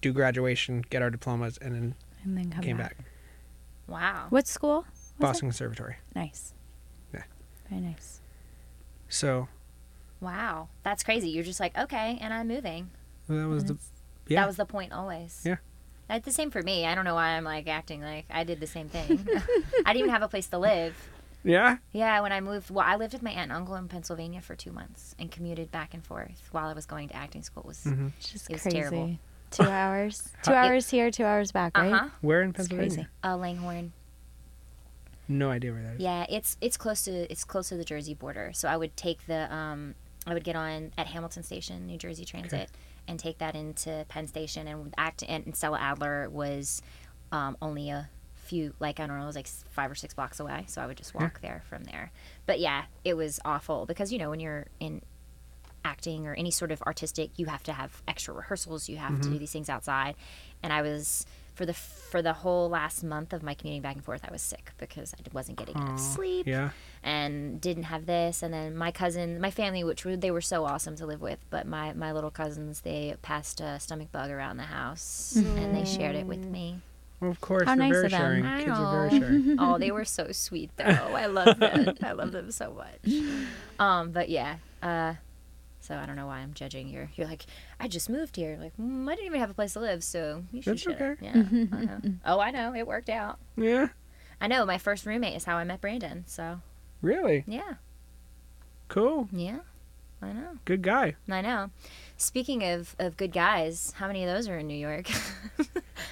[0.00, 1.94] do graduation, get our diplomas, and then
[2.24, 2.96] And then come came back.
[2.96, 3.06] back.
[3.86, 4.26] Wow.
[4.30, 4.86] What school?
[4.90, 5.20] was it?
[5.20, 5.96] Boston Conservatory.
[6.14, 6.54] Nice.
[7.12, 7.22] Yeah.
[7.70, 8.20] Very nice.
[9.08, 9.48] So
[10.20, 10.68] Wow.
[10.82, 11.28] That's crazy.
[11.28, 12.90] You're just like okay, and I'm moving.
[13.28, 13.76] that was the
[14.26, 14.40] yeah.
[14.40, 15.42] That was the point always.
[15.44, 15.56] Yeah.
[16.08, 16.86] That's the same for me.
[16.86, 19.26] I don't know why I'm like acting like I did the same thing.
[19.86, 20.94] I didn't even have a place to live.
[21.44, 21.76] Yeah.
[21.92, 24.56] Yeah, when I moved, well, I lived with my aunt and uncle in Pennsylvania for
[24.56, 27.62] two months and commuted back and forth while I was going to acting school.
[27.64, 28.78] It was hmm just It was crazy.
[28.78, 29.10] terrible.
[29.50, 30.28] Two hours.
[30.42, 31.92] Two hours here, two hours back, right?
[31.92, 32.08] uh huh.
[32.20, 33.08] Where in Pennsylvania?
[33.22, 33.92] Uh, Langhorne.
[35.28, 36.00] No idea where that is.
[36.00, 38.50] Yeah, it's it's close to it's close to the Jersey border.
[38.52, 39.94] So I would take the um
[40.26, 42.70] I would get on at Hamilton Station, New Jersey Transit,
[43.08, 44.66] and take that into Penn Station.
[44.66, 46.82] And act and Stella Adler was
[47.32, 48.08] um, only a
[48.44, 50.64] few like I don't know, it was like five or six blocks away.
[50.68, 51.18] So I would just hmm.
[51.18, 52.12] walk there from there.
[52.46, 55.02] But yeah, it was awful because you know when you're in
[55.84, 58.88] acting or any sort of artistic, you have to have extra rehearsals.
[58.88, 59.38] You have to do mm-hmm.
[59.38, 60.14] these things outside.
[60.62, 64.04] And I was for the for the whole last month of my commuting back and
[64.04, 66.70] forth, I was sick because I wasn't getting enough sleep Yeah.
[67.02, 68.42] and didn't have this.
[68.42, 71.38] And then my cousin, my family, which were, they were so awesome to live with,
[71.50, 75.84] but my my little cousins, they passed a stomach bug around the house and they
[75.84, 76.80] shared it with me.
[77.20, 78.20] Well, of course, How they're nice very of them.
[78.20, 78.44] sharing.
[78.46, 79.56] I Kids are very sharing.
[79.60, 80.84] oh, they were so sweet though.
[80.84, 81.94] I love them.
[82.02, 83.14] I love them so much.
[83.78, 84.56] Um, but yeah.
[84.82, 85.14] Uh,
[85.80, 86.88] so I don't know why I'm judging.
[86.88, 87.44] You're you're like
[87.80, 88.56] I just moved here.
[88.60, 90.72] Like mm, I didn't even have a place to live, so you should.
[90.74, 91.16] That's shut it." okay.
[91.20, 91.32] Yeah.
[91.72, 92.00] I know.
[92.24, 92.74] Oh, I know.
[92.74, 93.38] It worked out.
[93.56, 93.88] Yeah.
[94.40, 96.24] I know my first roommate is how I met Brandon.
[96.26, 96.60] So
[97.02, 97.44] Really?
[97.46, 97.74] yeah,
[98.88, 99.28] Cool.
[99.32, 99.58] yeah,
[100.22, 101.16] I know, Good guy.
[101.30, 101.70] I know.
[102.16, 105.08] Speaking of of good guys, how many of those are in New York?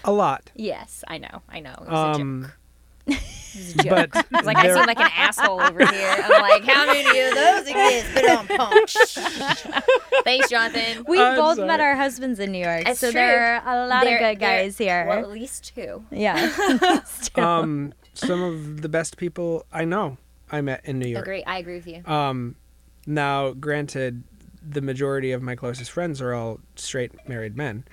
[0.04, 0.50] A lot.
[0.54, 1.72] yes, I know, I know.
[1.72, 3.18] It was a Um, joke.
[3.54, 4.10] It a joke.
[4.12, 6.14] but It's like I seem like an asshole over here.
[6.24, 8.14] I'm like, how many of those exist?
[8.14, 8.94] Put it on punch.
[10.24, 11.04] Thanks, Jonathan.
[11.06, 11.68] We I'm both sorry.
[11.68, 13.20] met our husbands in New York, It's so true.
[13.20, 15.04] there are a lot There- of good there- guys here.
[15.06, 16.04] Well, at least two.
[16.10, 17.02] yeah.
[17.04, 17.44] Still.
[17.44, 20.16] um, some of the best people I know
[20.50, 21.24] I met in New York.
[21.24, 21.44] Agree.
[21.44, 22.02] I agree with you.
[22.06, 22.56] Um,
[23.06, 24.22] now, granted,
[24.66, 27.84] the majority of my closest friends are all straight married men.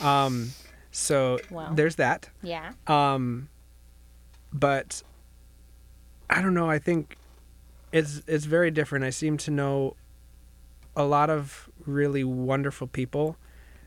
[0.00, 0.50] Um,
[0.98, 1.72] so Wow.
[1.74, 2.28] there's that.
[2.42, 2.72] Yeah.
[2.86, 3.48] Um,
[4.52, 5.02] but
[6.28, 6.68] I don't know.
[6.68, 7.16] I think
[7.92, 9.04] it's it's very different.
[9.04, 9.94] I seem to know
[10.96, 13.36] a lot of really wonderful people,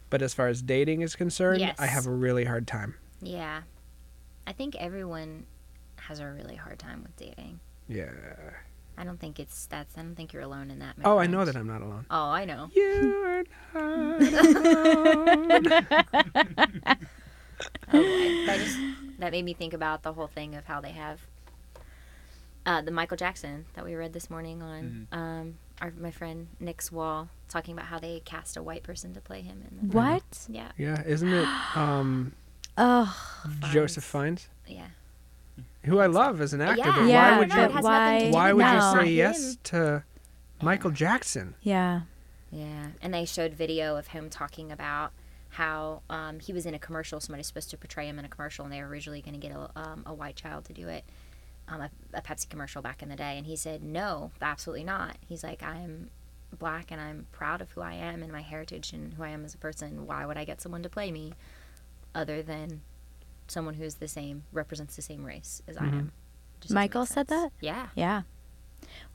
[0.10, 2.96] but as far as dating is concerned, I have a really hard time.
[3.22, 3.62] Yeah.
[4.48, 5.46] I think everyone
[5.98, 7.60] has a really hard time with dating.
[7.88, 8.10] Yeah.
[8.98, 9.98] I don't think it's that's.
[9.98, 10.98] I don't think you're alone in that.
[10.98, 12.06] my Oh, I know that I'm not alone.
[12.12, 12.70] Oh, I know.
[12.74, 15.72] You're not alone.
[17.94, 18.46] Oh boy.
[18.48, 18.78] That just
[19.20, 21.20] that made me think about the whole thing of how they have
[22.66, 26.92] uh, the Michael Jackson that we read this morning on um, our my friend Nick's
[26.92, 29.64] wall, talking about how they cast a white person to play him.
[29.70, 30.24] In the what?
[30.48, 30.72] Yeah.
[30.78, 32.34] yeah, isn't it um,
[32.78, 33.16] Oh,
[33.72, 34.88] Joseph Fiennes, Yeah.
[35.84, 36.78] Who I love as an actor?
[36.80, 37.00] Yeah.
[37.00, 37.32] but yeah.
[37.32, 37.62] why would no, you?
[37.62, 38.44] it but has nothing to why?
[38.44, 38.96] Why would that.
[38.96, 40.04] you say yes to
[40.62, 41.56] Michael Jackson?
[41.62, 42.02] Yeah.
[42.52, 45.14] Yeah, and they showed video of him talking about
[45.52, 47.20] how um, he was in a commercial.
[47.20, 49.56] Somebody's supposed to portray him in a commercial, and they were originally going to get
[49.56, 51.06] a, um, a white child to do it,
[51.70, 53.38] um, a, a Pepsi commercial back in the day.
[53.38, 56.10] And he said, "No, absolutely not." He's like, "I'm
[56.60, 59.46] black, and I'm proud of who I am and my heritage and who I am
[59.46, 60.06] as a person.
[60.06, 61.34] Why would I get someone to play me,
[62.14, 62.82] other than
[63.52, 66.00] someone who's the same, represents the same race as I mm-hmm.
[66.00, 66.12] am?"
[66.62, 67.52] Just Michael said that?
[67.60, 67.88] Yeah.
[67.96, 68.22] Yeah.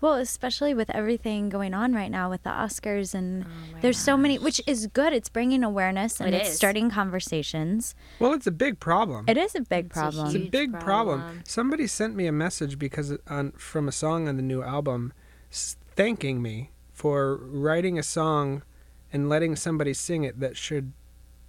[0.00, 3.98] Well, especially with everything going on right now with the Oscars and Oh my there's
[3.98, 5.12] so many which is good.
[5.12, 6.56] It's bringing awareness and It it's is.
[6.56, 7.94] starting conversations.
[8.18, 9.24] Well, it's a big problem.
[9.28, 10.26] It is a big It's a problem.
[10.26, 11.20] It's a big problem.
[11.20, 11.42] problem.
[11.46, 15.12] Somebody sent me a message because on from a song on the new album,
[15.50, 18.62] thanking me for writing a song
[19.12, 20.92] and letting somebody sing it that should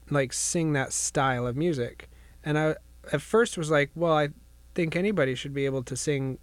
[0.09, 2.09] like sing that style of music.
[2.47, 2.75] And I
[3.11, 4.29] at first was like, well, I
[4.73, 6.39] think anybody should be able to sing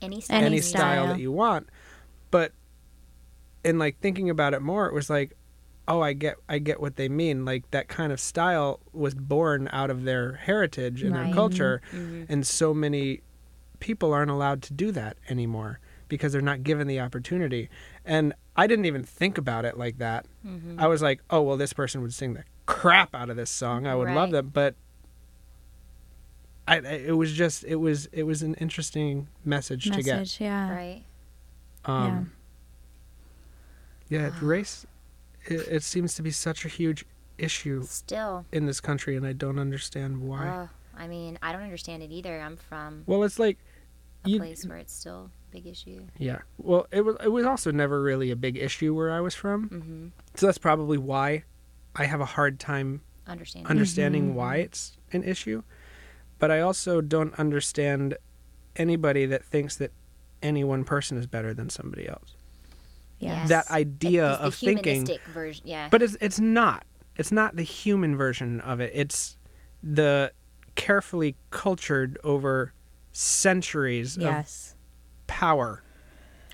[0.00, 0.80] Any Any any, style.
[0.80, 1.06] style.
[1.08, 1.68] that you want.
[2.30, 2.52] But
[3.64, 5.32] in like thinking about it more, it was like,
[5.88, 7.44] oh, I get I get what they mean.
[7.44, 11.24] Like that kind of style was born out of their heritage and Right.
[11.24, 12.26] their culture, Mhm.
[12.28, 13.22] and so many
[13.80, 17.68] people aren't allowed to do that anymore because they're not given the opportunity.
[18.04, 20.26] And I didn't even think about it like that.
[20.46, 20.78] Mhm.
[20.80, 23.88] I was like, oh well, this person would sing the crap out of this song.
[23.88, 24.76] I would love them, but.
[26.68, 30.18] I, I- it was just it was it was an interesting message, to get.
[30.18, 30.70] Message, yeah.
[30.70, 31.04] Right.
[31.84, 32.32] Um,
[34.08, 34.30] yeah.
[34.40, 34.86] race.
[35.46, 37.04] It, it seems to be such a huge
[37.38, 40.46] issue Still, in this country, and I don't understand why.
[40.48, 40.66] uh,
[40.96, 42.40] I mean, I don't understand it either.
[42.40, 43.56] I'm from well, it's like,
[44.24, 46.02] a you, place where it's still a big issue.
[46.18, 46.38] yeah.
[46.58, 49.68] Well, it was it was also never really a big issue where I was from,
[49.70, 50.06] Mm-hmm.
[50.34, 51.44] so that's probably why
[51.96, 53.66] I have a hard time Understand.
[53.68, 54.34] understanding Mhm.
[54.34, 55.62] why it's an issue.
[56.38, 58.16] But I also don't understand
[58.76, 59.90] anybody that thinks that
[60.42, 62.36] any one person is better than somebody else.
[63.18, 63.48] Yes.
[63.48, 65.66] That idea It's the of thinking humanistic version.
[65.66, 65.88] Yeah.
[65.90, 66.84] But it's it's not.
[67.16, 68.92] It's not the human version of it.
[68.94, 69.36] It's
[69.82, 70.32] the
[70.76, 72.72] carefully cultured over
[73.12, 74.76] centuries of Yes.
[75.26, 75.82] power.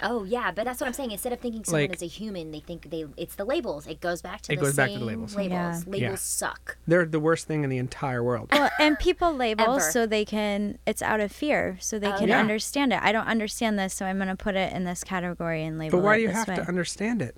[0.04, 1.10] Oh yeah, but that's what I'm saying.
[1.10, 3.86] Instead of thinking someone Like- is a human, they think they it's the labels.
[3.86, 5.34] It goes back to It the goes same back to the labels.
[5.36, 5.80] Yeah.
[5.86, 6.14] Labels Yeah.
[6.16, 6.76] suck.
[6.86, 8.50] They're the worst thing in the entire world.
[8.52, 10.78] Well, and people label so they can.
[10.86, 12.38] It's out of fear, so they Oh, can yeah.
[12.38, 13.00] understand it.
[13.02, 15.98] I don't understand this, so I'm going to put it in this category and label
[15.98, 16.00] it.
[16.00, 16.56] But why it do you have way.
[16.56, 17.36] to understand it?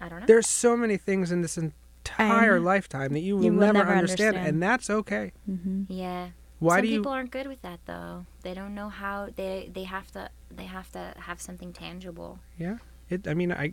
[0.00, 0.26] I don't know.
[0.26, 2.64] There's so many things in this entire know.
[2.64, 4.48] lifetime that you will, You will never, never understand, understand.
[4.54, 5.32] and that's okay.
[5.46, 6.28] hmm yeah.
[6.60, 8.26] Why Some do you people aren't good with that though.
[8.42, 12.38] They don't know how they they have to they have to have something tangible.
[12.58, 12.78] Yeah.
[13.10, 13.72] It I mean I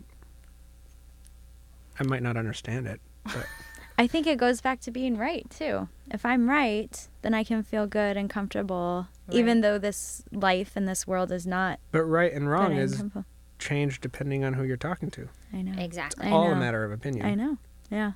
[1.98, 3.46] I might not understand it, but
[3.98, 5.88] I think it goes back to being right too.
[6.10, 10.88] If I'm right, then I can feel good and comfortable, even though this life and
[10.88, 11.78] this world is not.
[11.92, 13.24] but right and wrong is comfort-
[13.58, 15.28] changed depending on who you're talking to.
[15.52, 15.80] I know.
[15.80, 16.26] Exactly.
[16.26, 17.26] I All a matter of opinion.
[17.26, 17.58] I know.
[17.90, 18.12] Yeah,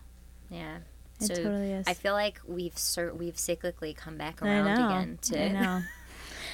[0.50, 0.78] Yeah.
[1.20, 1.86] It So totally is.
[1.86, 4.86] I feel like we've cer- we've cyclically come back I around know.
[4.86, 5.82] again to I know.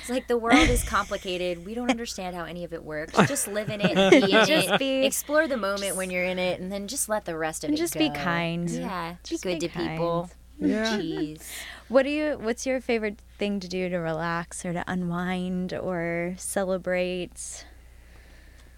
[0.00, 1.64] It's like the world is complicated.
[1.64, 3.16] We don't understand how any of it works.
[3.28, 6.40] Just live in it, be in Just it, be- explore the moment when you're in
[6.40, 8.00] it, and then just let the rest of And it just go.
[8.00, 8.68] be kind.
[8.68, 10.30] Yeah, Just be good be to people.
[10.58, 10.70] kind.
[10.72, 10.98] Yeah.
[10.98, 11.48] Jeez.
[11.88, 12.36] What do you?
[12.40, 17.64] What's your favorite thing to do to relax or to unwind or celebrate?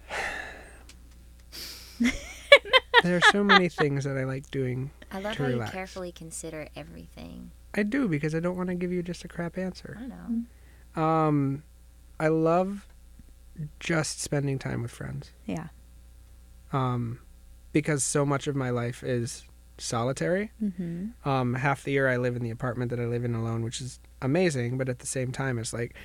[3.03, 4.89] There are so many things that I like doing.
[5.15, 5.71] I love To how relax.
[5.71, 7.51] you carefully consider everything.
[7.73, 9.97] I do because I don't want to give you just a crap answer.
[9.99, 11.01] I know.
[11.01, 11.63] Um,
[12.19, 12.87] I love
[13.79, 15.31] just spending time with friends.
[15.45, 15.67] Yeah.
[16.73, 17.19] Um,
[17.73, 19.43] because so much of my life is
[19.77, 20.51] solitary.
[20.63, 21.27] Mm-hmm.
[21.27, 23.81] Um, half the year I live in the apartment that I live in alone, which
[23.81, 24.77] is amazing.
[24.77, 25.95] But at the same time, it's like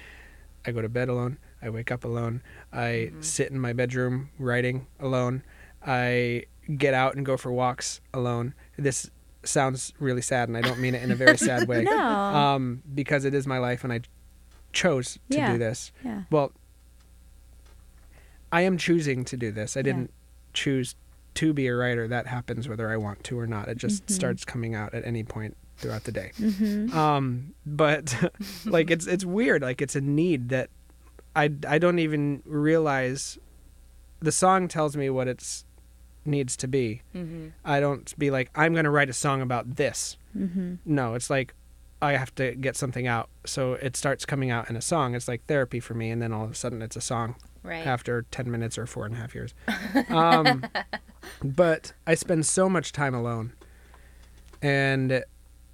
[0.67, 1.39] I go to bed alone.
[1.63, 2.43] I wake up alone.
[2.73, 5.43] I sit in my bedroom writing alone.
[5.87, 6.45] I
[6.77, 8.55] get out and go for walks alone.
[8.79, 9.11] This
[9.43, 11.83] sounds really sad, and I don't mean it in a very sad way.
[11.85, 11.99] No.
[11.99, 14.01] Um, because it is my life, and I
[14.73, 15.53] chose to Yeah.
[15.53, 15.93] do this.
[16.05, 16.23] yeah.
[16.31, 16.53] Well,
[18.53, 19.77] I am choosing to do this.
[19.77, 20.13] I didn't
[20.53, 20.95] choose
[21.35, 22.09] to be a writer.
[22.09, 23.69] That happens whether I want to or not.
[23.69, 24.11] It just Mhm.
[24.11, 26.33] starts coming out at any point throughout the day.
[26.39, 26.97] Mm-hmm.
[26.97, 28.33] Um, but
[28.67, 29.63] like it's it's weird.
[29.63, 30.71] Like it's a need that
[31.37, 33.39] I I don't even realize.
[34.23, 35.65] The song tells me what it's
[36.25, 37.03] needs to be.
[37.15, 37.49] Mm-hmm.
[37.65, 40.17] I don't be like I'm going to write a song about this.
[40.37, 40.75] Mm-hmm.
[40.85, 41.55] No, it's like
[42.03, 43.29] I have to get something out.
[43.45, 45.15] So it starts coming out in a song.
[45.15, 47.87] It's like therapy for me, and then all of a sudden it's a song Right.
[47.87, 49.53] after 10 minutes or four and a half years.
[50.09, 50.65] Um,
[51.45, 53.53] but I spend so much time alone.
[54.63, 55.23] And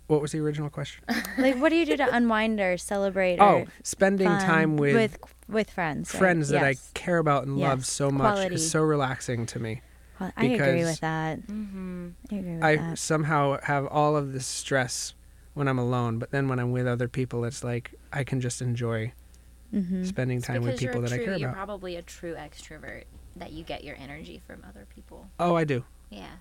[0.09, 1.05] what was the original question?
[1.39, 3.39] Like, what do you do to unwind or celebrate?
[3.39, 5.19] Oh, or spending time with, with
[5.49, 6.13] with friends.
[6.15, 6.19] right?
[6.19, 8.55] friends that I care about and love so much Quality.
[8.57, 9.83] is so relaxing to me.
[10.21, 11.47] Well, I agree with that.
[11.47, 12.09] mm-hmm.
[12.33, 12.99] I agree with I that.
[12.99, 15.15] somehow have all of this stress
[15.55, 18.61] when I'm alone, but then when I'm with other people, it's like I can just
[18.63, 19.13] enjoy
[19.75, 20.05] Mm-hmm.
[20.05, 21.41] spending time with people that I care about.
[21.41, 21.57] You're about.
[21.67, 23.03] probably a true extrovert
[23.35, 25.27] that you get your energy from other people.
[25.41, 25.85] Oh, I do.
[26.09, 26.37] Yeah.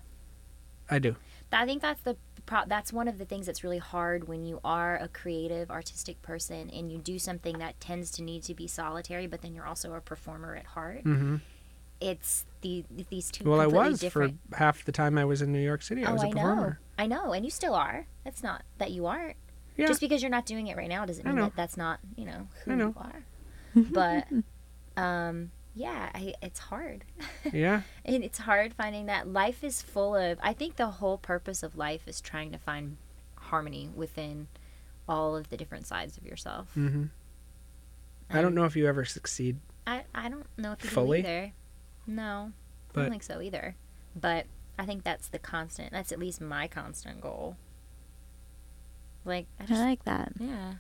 [0.89, 1.15] I do.
[1.51, 4.59] I think that's the pro- that's one of the things that's really hard when you
[4.63, 8.67] are a creative, artistic person and you do something that tends to need to be
[8.67, 11.01] solitary, but then you're also a performer at heart.
[11.01, 11.37] hmm
[12.01, 13.49] It's the these two.
[13.49, 14.39] Well, I was different.
[14.49, 16.03] for half the time I was in New York City.
[16.03, 16.79] I oh, was a I know, performer.
[16.97, 18.07] I know, and you still are.
[18.23, 19.37] That's not that you aren't.
[19.77, 19.87] Yeah.
[19.87, 22.47] Just because you're not doing it right now doesn't mean that that's not you know
[22.63, 22.87] who I know.
[22.87, 23.23] you are.
[23.91, 24.27] but
[25.01, 27.03] um, yeah, I, it's hard.
[27.53, 27.81] yeah.
[28.05, 30.39] And it's hard finding that life is full of.
[30.41, 32.97] I think the whole purpose of life is trying to find
[33.35, 34.47] harmony within
[35.07, 36.69] all of the different sides of yourself.
[36.73, 37.05] hmm
[38.27, 39.57] I don't know if you ever succeed.
[39.85, 41.19] I, I don't know if you Fully?
[41.19, 41.51] either.
[42.07, 42.51] No,
[42.95, 43.75] I don't think so either.
[44.15, 44.45] But
[44.79, 45.91] I think that's the constant.
[45.91, 47.57] That's at least my constant goal.
[49.23, 50.33] Like I I like that.
[50.39, 50.73] yeah,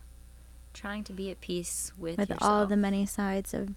[0.73, 2.49] trying to be at peace with With yourself.
[2.51, 3.69] all the many sides of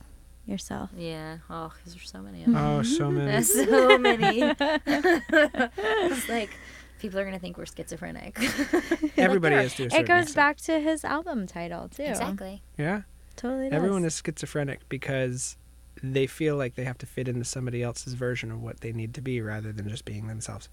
[0.47, 0.91] yourself.
[0.97, 1.39] yeah.
[1.49, 2.65] Oh, because there's so many of oh, them.
[2.67, 3.31] Oh, so many.
[3.31, 4.55] There's so many.
[5.67, 6.51] it's like
[7.01, 8.37] people are gonna think we're schizophrenic.
[9.17, 10.37] Everybody Like, is to a It goes extent.
[10.37, 12.03] back to his album title too.
[12.03, 12.63] exactly.
[12.77, 13.03] Yeah.
[13.37, 13.71] Totally.
[13.71, 13.77] Does.
[13.77, 15.57] Everyone is schizophrenic because
[16.03, 19.15] they feel like they have to fit into somebody else's version of what they need
[19.15, 20.69] to be rather than just being themselves.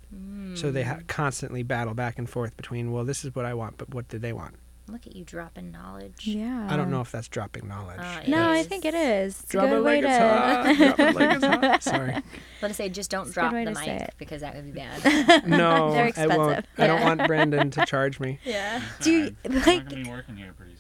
[0.56, 0.88] So they Mm.
[0.88, 4.08] ha- constantly battle back and forth between, well, this is what I want, but what
[4.08, 4.56] do they want?
[4.88, 6.28] Look at you dropping knowledge.
[6.28, 6.68] Yeah.
[6.70, 8.00] I don't know if that's dropping knowledge.
[8.00, 9.40] Uh, it No, I think it is.
[9.42, 10.28] It's Drop a it good way like it's to.
[10.28, 10.78] hot.
[10.78, 11.84] Drop it like it's hot.
[11.84, 12.14] Sorry.
[12.62, 14.14] Let us say just don't It's drop the mic it.
[14.20, 15.44] because that would be bad.
[15.48, 16.10] No, I won't.
[16.10, 16.66] expensive.
[16.78, 18.38] I don't want Brandon to charge me.
[18.46, 18.80] yeah.
[19.02, 20.75] Do you- I'm gonna be working here pretty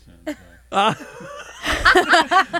[0.95, 1.07] soon.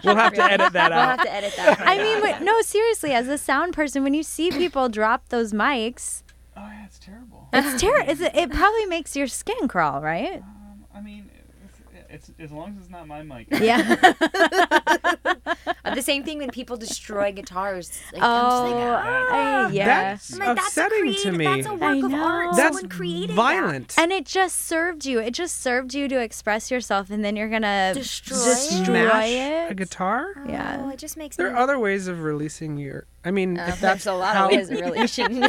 [0.03, 1.24] We'll have to edit that We'll have out.
[1.26, 1.78] to edit that.
[1.78, 5.30] part I mean, but no, seriously, as a sound person, when you see people drop
[5.30, 6.24] those mics,
[6.57, 7.47] Oh yeah, it's terrible.
[7.53, 8.11] it's terrible.
[8.34, 10.38] It probably makes your skin crawl, right?
[10.41, 11.30] Um, I mean,
[12.10, 13.47] it's, it's as long as it's not my mic.
[13.51, 14.14] Yeah.
[15.93, 17.89] The same thing when people destroy guitars.
[18.12, 19.68] Like, oh, I'm just like, ah.
[19.68, 19.86] I- yeah.
[19.86, 21.45] That's I'm like, that's a upsetting to me.
[21.45, 22.24] That's a work I of know.
[22.24, 22.47] art.
[22.56, 23.36] That's Someone created that.
[23.36, 23.95] violent.
[23.97, 25.20] And it just served you.
[25.20, 29.72] It just served you to express yourself, and then you're gonna Destroy destroy Smash it.
[29.72, 30.28] a guitar?
[30.49, 30.82] Yeah.
[30.84, 31.53] Oh, it just makes There me.
[31.53, 33.06] are other ways of releasing your.
[33.24, 35.39] I mean, Uh, if that's there's a lot how, of ways really shouldn't.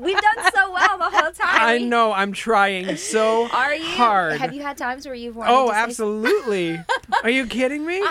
[0.00, 1.60] We've done so well the whole time.
[1.60, 2.12] I know.
[2.12, 3.84] I'm trying so Are you?
[3.84, 4.38] hard.
[4.38, 5.78] Have you had times where you've wanted Oh, to say
[6.10, 6.78] absolutely.
[7.22, 8.02] Are you kidding me?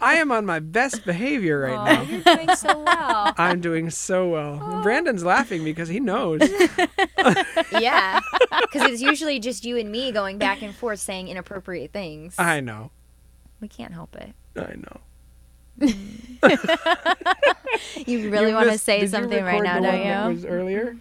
[0.00, 2.02] I am on my best behavior right Oh, now.
[2.02, 3.34] you're doing so well.
[3.38, 4.80] I'm doing so well.
[4.82, 6.40] Brandon's laughing because he knows.
[7.72, 8.20] yeah,
[8.62, 12.34] because it's usually just you and me going back and forth saying inappropriate things.
[12.38, 12.90] I know.
[13.60, 14.34] we can't help it.
[14.56, 15.00] I know.
[18.06, 19.98] You really You want to missed- say did you something right record now, the don't
[20.00, 20.34] one that you?
[20.34, 20.96] was earlier?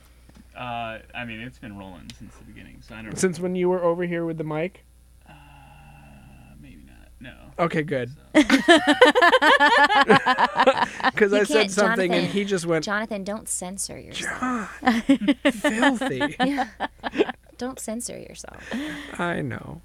[0.56, 3.18] Uh, I mean, it's been rolling since the beginning, so I don't.
[3.18, 4.86] Since when you were over here with the mic?
[7.22, 7.58] Maybe not.
[7.58, 7.64] No.
[7.66, 8.10] Okay, good.
[8.36, 8.42] So,
[11.12, 12.32] Because I said can't, something and Jonathan.
[12.32, 14.40] he just went, Jonathan, don't censor yourself.
[14.82, 14.98] John,
[15.52, 16.36] filthy.
[16.40, 16.68] Yeah.
[17.58, 18.64] don't censor yourself.
[19.20, 19.82] I know.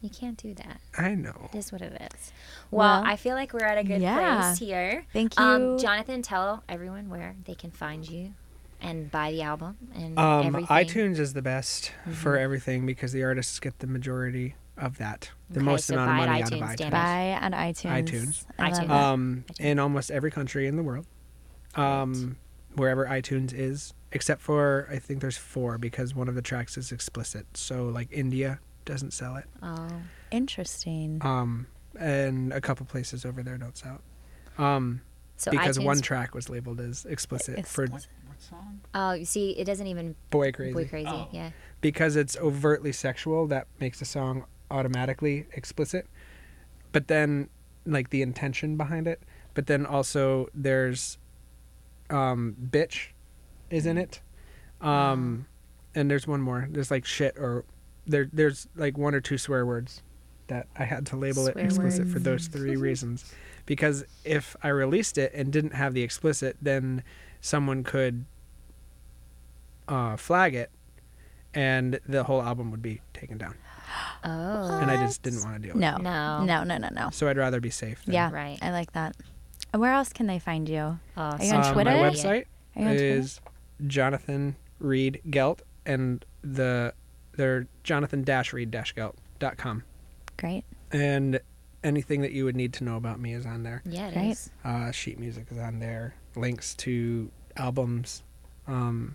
[0.00, 0.80] You can't do that.
[0.96, 1.50] I know.
[1.52, 2.32] It is what it is.
[2.70, 4.40] Well, Well, I feel like we're at a good yeah.
[4.48, 5.04] place here.
[5.12, 5.78] Thank Um, you.
[5.78, 8.32] Jonathan, tell everyone where they can find you
[8.80, 10.66] and buy the album and Um, everything.
[10.68, 15.60] iTunes is the best for everything because the artists get the majority of that, the
[15.60, 16.76] Okay, most so amount of money at out of iTunes, iTunes.
[16.76, 16.90] damn.
[16.90, 18.04] Buy on iTunes.
[18.04, 18.44] iTunes.
[18.58, 18.90] iTunes.
[18.90, 19.60] Um, iTunes.
[19.60, 21.06] in almost every country in the world,
[21.74, 22.36] um,
[22.74, 26.92] wherever iTunes is, except for I think there's four because one of the tracks is
[26.92, 27.46] explicit.
[27.56, 29.88] So like India doesn't sell it, Oh,
[30.30, 31.18] Interesting.
[31.22, 31.66] um,
[31.98, 34.60] and a couple places over there don't sell it.
[34.60, 35.02] Um,
[35.36, 35.84] so because iTunes.
[35.84, 38.80] one track was labeled as explicit Ex- for What, what song?
[38.94, 40.72] Oh, you see, it doesn't even boy crazy.
[40.74, 41.08] boy crazy.
[41.10, 41.28] Oh.
[41.32, 41.50] Yeah.
[41.80, 46.06] because it's overtly sexual that makes the song automatically explicit
[46.92, 47.48] but then
[47.86, 49.20] like the intention behind it
[49.54, 51.18] but then also there's
[52.10, 53.08] um bitch
[53.70, 54.20] is in it
[54.80, 55.46] um
[55.94, 56.68] and there's one more.
[56.70, 57.64] There's like shit or
[58.06, 60.02] there there's like one or two swear words
[60.48, 63.32] that I had to label it Swear explicit for those three reasons.
[63.66, 67.02] Because if I released it and didn't have the explicit then
[67.40, 68.24] someone could
[69.88, 70.70] uh, flag it
[71.54, 73.54] and the whole album would be taken down
[74.24, 74.78] Oh.
[74.80, 75.96] and I just didn't want to deal with No.
[75.96, 76.02] it.
[76.02, 76.44] No.
[76.44, 77.10] No, no, no, no.
[77.10, 78.04] So I'd rather be safe.
[78.04, 78.30] Than, Yeah.
[78.30, 78.58] Right.
[78.62, 79.16] I like that.
[79.72, 80.98] And where else can they find you?
[81.16, 81.90] Oh, Are you on Uh, Twitter?
[81.90, 82.44] My website
[82.76, 83.04] Are you on Twitter?
[83.04, 83.40] is
[83.86, 86.92] Jonathan Reid Gealt and the
[87.36, 89.84] they're Jonathan Dash Reid Dash Gealt dot com
[90.36, 90.64] Great.
[90.92, 91.40] and
[91.82, 93.80] anything that you would need to know about me is on there.
[93.86, 94.30] Yeah, it Great.
[94.32, 94.50] is.
[94.64, 96.14] Uh, sheet music is on there.
[96.36, 98.22] Links to albums.
[98.66, 99.14] Um,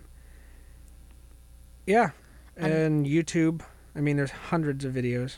[1.86, 2.10] yeah,
[2.58, 3.60] Um, and YouTube.
[3.96, 5.36] I mean, there's hundreds of videos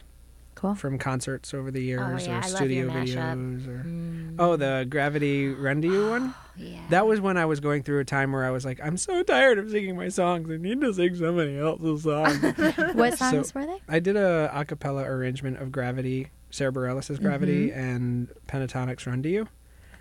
[0.55, 0.75] Cool.
[0.75, 4.87] from concerts over the years Oh, yeah, or I studio videos or Mm, oh the
[4.91, 6.35] Gravity Run to You one.
[6.57, 6.81] yeah.
[6.91, 9.23] That was when I was going through a time where I was like, I'm so
[9.23, 10.51] tired of singing my songs.
[10.51, 12.35] I need to sing somebody else's song.
[12.95, 13.79] What So- songs were they?
[13.89, 17.79] I did a a cappella arrangement of Gravity, Sara Bareilles' Gravity, Mm-hmm.
[17.79, 19.49] and Pentatonix Run to You.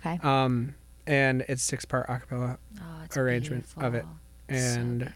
[0.04, 0.18] Okay.
[0.24, 0.74] Um,
[1.06, 2.58] and it's six part a cappella.
[2.80, 4.04] oh, arrangement of it.
[4.48, 5.12] And so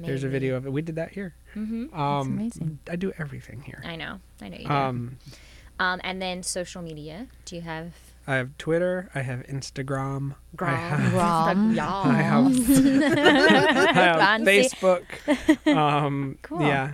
[0.00, 0.08] beautiful.
[0.08, 0.72] there's a video of it.
[0.72, 1.34] We did that here.
[1.56, 1.98] Mm-hmm.
[1.98, 2.78] Um, amazing.
[2.90, 3.82] I do everything here.
[3.84, 4.20] I know.
[4.42, 4.72] I know you do.
[4.72, 5.18] Um,
[5.78, 7.26] um, and then social media.
[7.44, 7.92] Do you have?
[8.26, 9.10] I have Twitter.
[9.14, 10.34] I have Instagram.
[10.60, 11.78] I have, Rom.
[11.78, 15.04] I have, I have Facebook.
[15.66, 16.62] Um, Cool.
[16.62, 16.92] Yeah.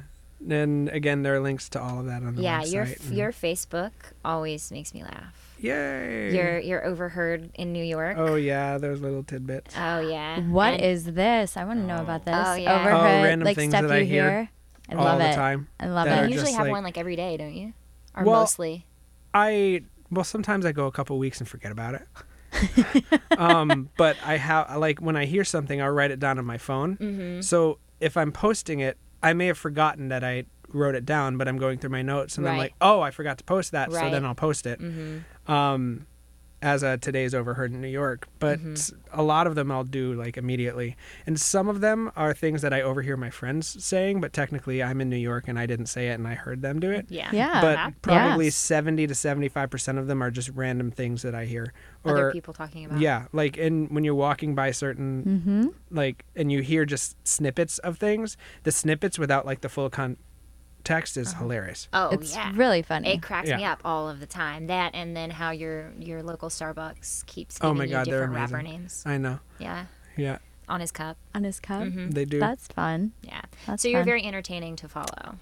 [0.49, 2.73] And again, there are links to all of that on the Yeah, website.
[2.73, 3.91] your and- your Facebook
[4.25, 5.46] always makes me laugh.
[5.59, 6.35] Yay.
[6.35, 8.17] You're you're overheard in New York.
[8.19, 9.75] Oh yeah, those little tidbits.
[9.77, 10.41] Oh, yeah.
[10.41, 11.57] What And- is this?
[11.57, 12.35] I want to know about this.
[12.37, 12.75] Oh, yeah.
[12.81, 14.51] Overheard, Oh, random like things stuff that I you hear hear.
[14.91, 15.35] I all love the it.
[15.35, 15.69] time.
[15.81, 16.31] I love that You are it.
[16.33, 17.73] usually have like- one like every day, don't you?
[18.17, 18.87] Or Well, mostly.
[19.35, 22.07] I well sometimes I go a couple weeks and forget about it.
[23.39, 26.59] um, but I have like when I hear something, I'll write it down on my
[26.59, 26.97] phone.
[26.97, 27.41] Mm-hmm.
[27.43, 31.49] So if I'm posting it, I may have forgotten that I wrote it down, but
[31.49, 34.11] I'm going through my notes and I'm like, oh, I forgot to post that, so
[34.11, 34.81] then I'll post it.
[34.81, 35.19] Mm-hmm.
[35.49, 36.07] Um,
[36.63, 38.73] as a today's overheard in New York, but Mm-hmm.
[38.73, 42.63] s- a lot of them I'll do like immediately, and some of them are things
[42.63, 45.87] that I overhear my friends saying, but technically I'm in New York and I didn't
[45.87, 47.07] say it and I heard them do it.
[47.11, 47.29] Yeah.
[47.31, 47.61] Yeah.
[47.61, 48.57] But probably Yes.
[48.57, 51.75] seventy to seventy-five percent of them are just random things that I hear,
[52.07, 53.01] Other or people talking about.
[53.01, 55.95] yeah, like in when you're walking by certain Mm-hmm.
[55.97, 59.91] like and you hear just snippets of things, the snippets without like the full
[60.87, 61.89] context is hilarious.
[61.93, 62.53] Oh it's yeah.
[62.55, 63.15] really funny.
[63.15, 64.67] It cracks me up all of the time.
[64.69, 68.27] That and then how your your local Starbucks keeps Oh giving my you God, they're
[68.27, 69.03] different rapper names.
[69.07, 69.39] I know.
[69.59, 69.87] Yeah.
[70.17, 71.19] Yeah, On his cup.
[71.35, 71.83] on his cup.
[71.83, 72.15] Mhm.
[72.15, 72.41] they do.
[72.41, 73.13] That's fun.
[73.23, 73.43] Yeah.
[73.67, 74.07] That's so you're fun.
[74.07, 75.37] very entertaining to follow.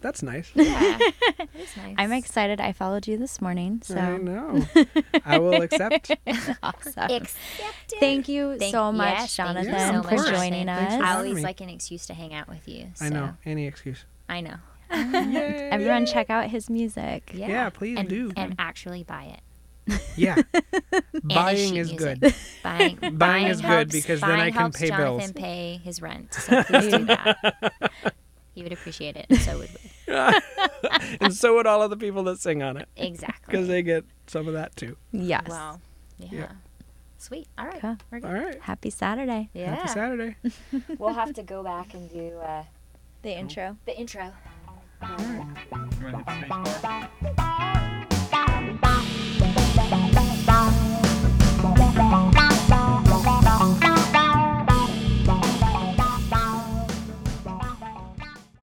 [0.00, 0.50] That's nice.
[0.54, 0.98] Yeah.
[1.00, 1.94] it is nice.
[1.96, 2.60] I'm excited.
[2.60, 4.66] I followed you this morning, so I so know.
[5.24, 6.10] I will accept.
[6.62, 6.92] awesome.
[7.10, 8.00] Accepted.
[8.00, 10.88] Thank you Thank- so much, yes, thank you Jonathan, so for much, joining Jonathan.
[10.88, 11.08] Thanks for us.
[11.08, 12.88] I always like an excuse to hang out with you.
[13.00, 13.34] I know.
[13.46, 14.04] Any excuse.
[14.28, 14.56] I know.
[14.92, 15.68] Yay.
[15.72, 17.30] Everyone, check out his music.
[17.34, 17.48] Yeah.
[17.48, 18.32] Yeah, please and, do.
[18.36, 19.40] And actually buy it.
[20.16, 20.36] Yeah.
[21.24, 22.20] Buying is music.
[22.20, 22.34] good.
[22.62, 25.32] Buying, Buying is good because then I can helps pay Jonathan bills.
[25.32, 26.32] pay his rent.
[26.34, 28.12] So please do that.
[28.54, 30.40] He would appreciate it, and so would we.
[31.20, 33.50] and so would all of the people that sing on it Exactly.
[33.50, 34.96] because they get some of that too.
[35.12, 35.48] Yes.
[35.48, 35.80] Wow.
[36.18, 36.28] Yeah.
[36.30, 36.52] Yeah.
[37.18, 37.48] Sweet.
[37.58, 37.80] All right.
[37.80, 37.96] Cool.
[38.10, 38.28] We're good.
[38.28, 38.60] All right.
[38.60, 39.48] Happy Saturday.
[39.54, 39.74] Yeah.
[39.74, 40.36] Happy Saturday.
[40.98, 42.62] We'll have to go back and do uh,
[43.24, 43.74] the intro.
[43.86, 44.34] The intro.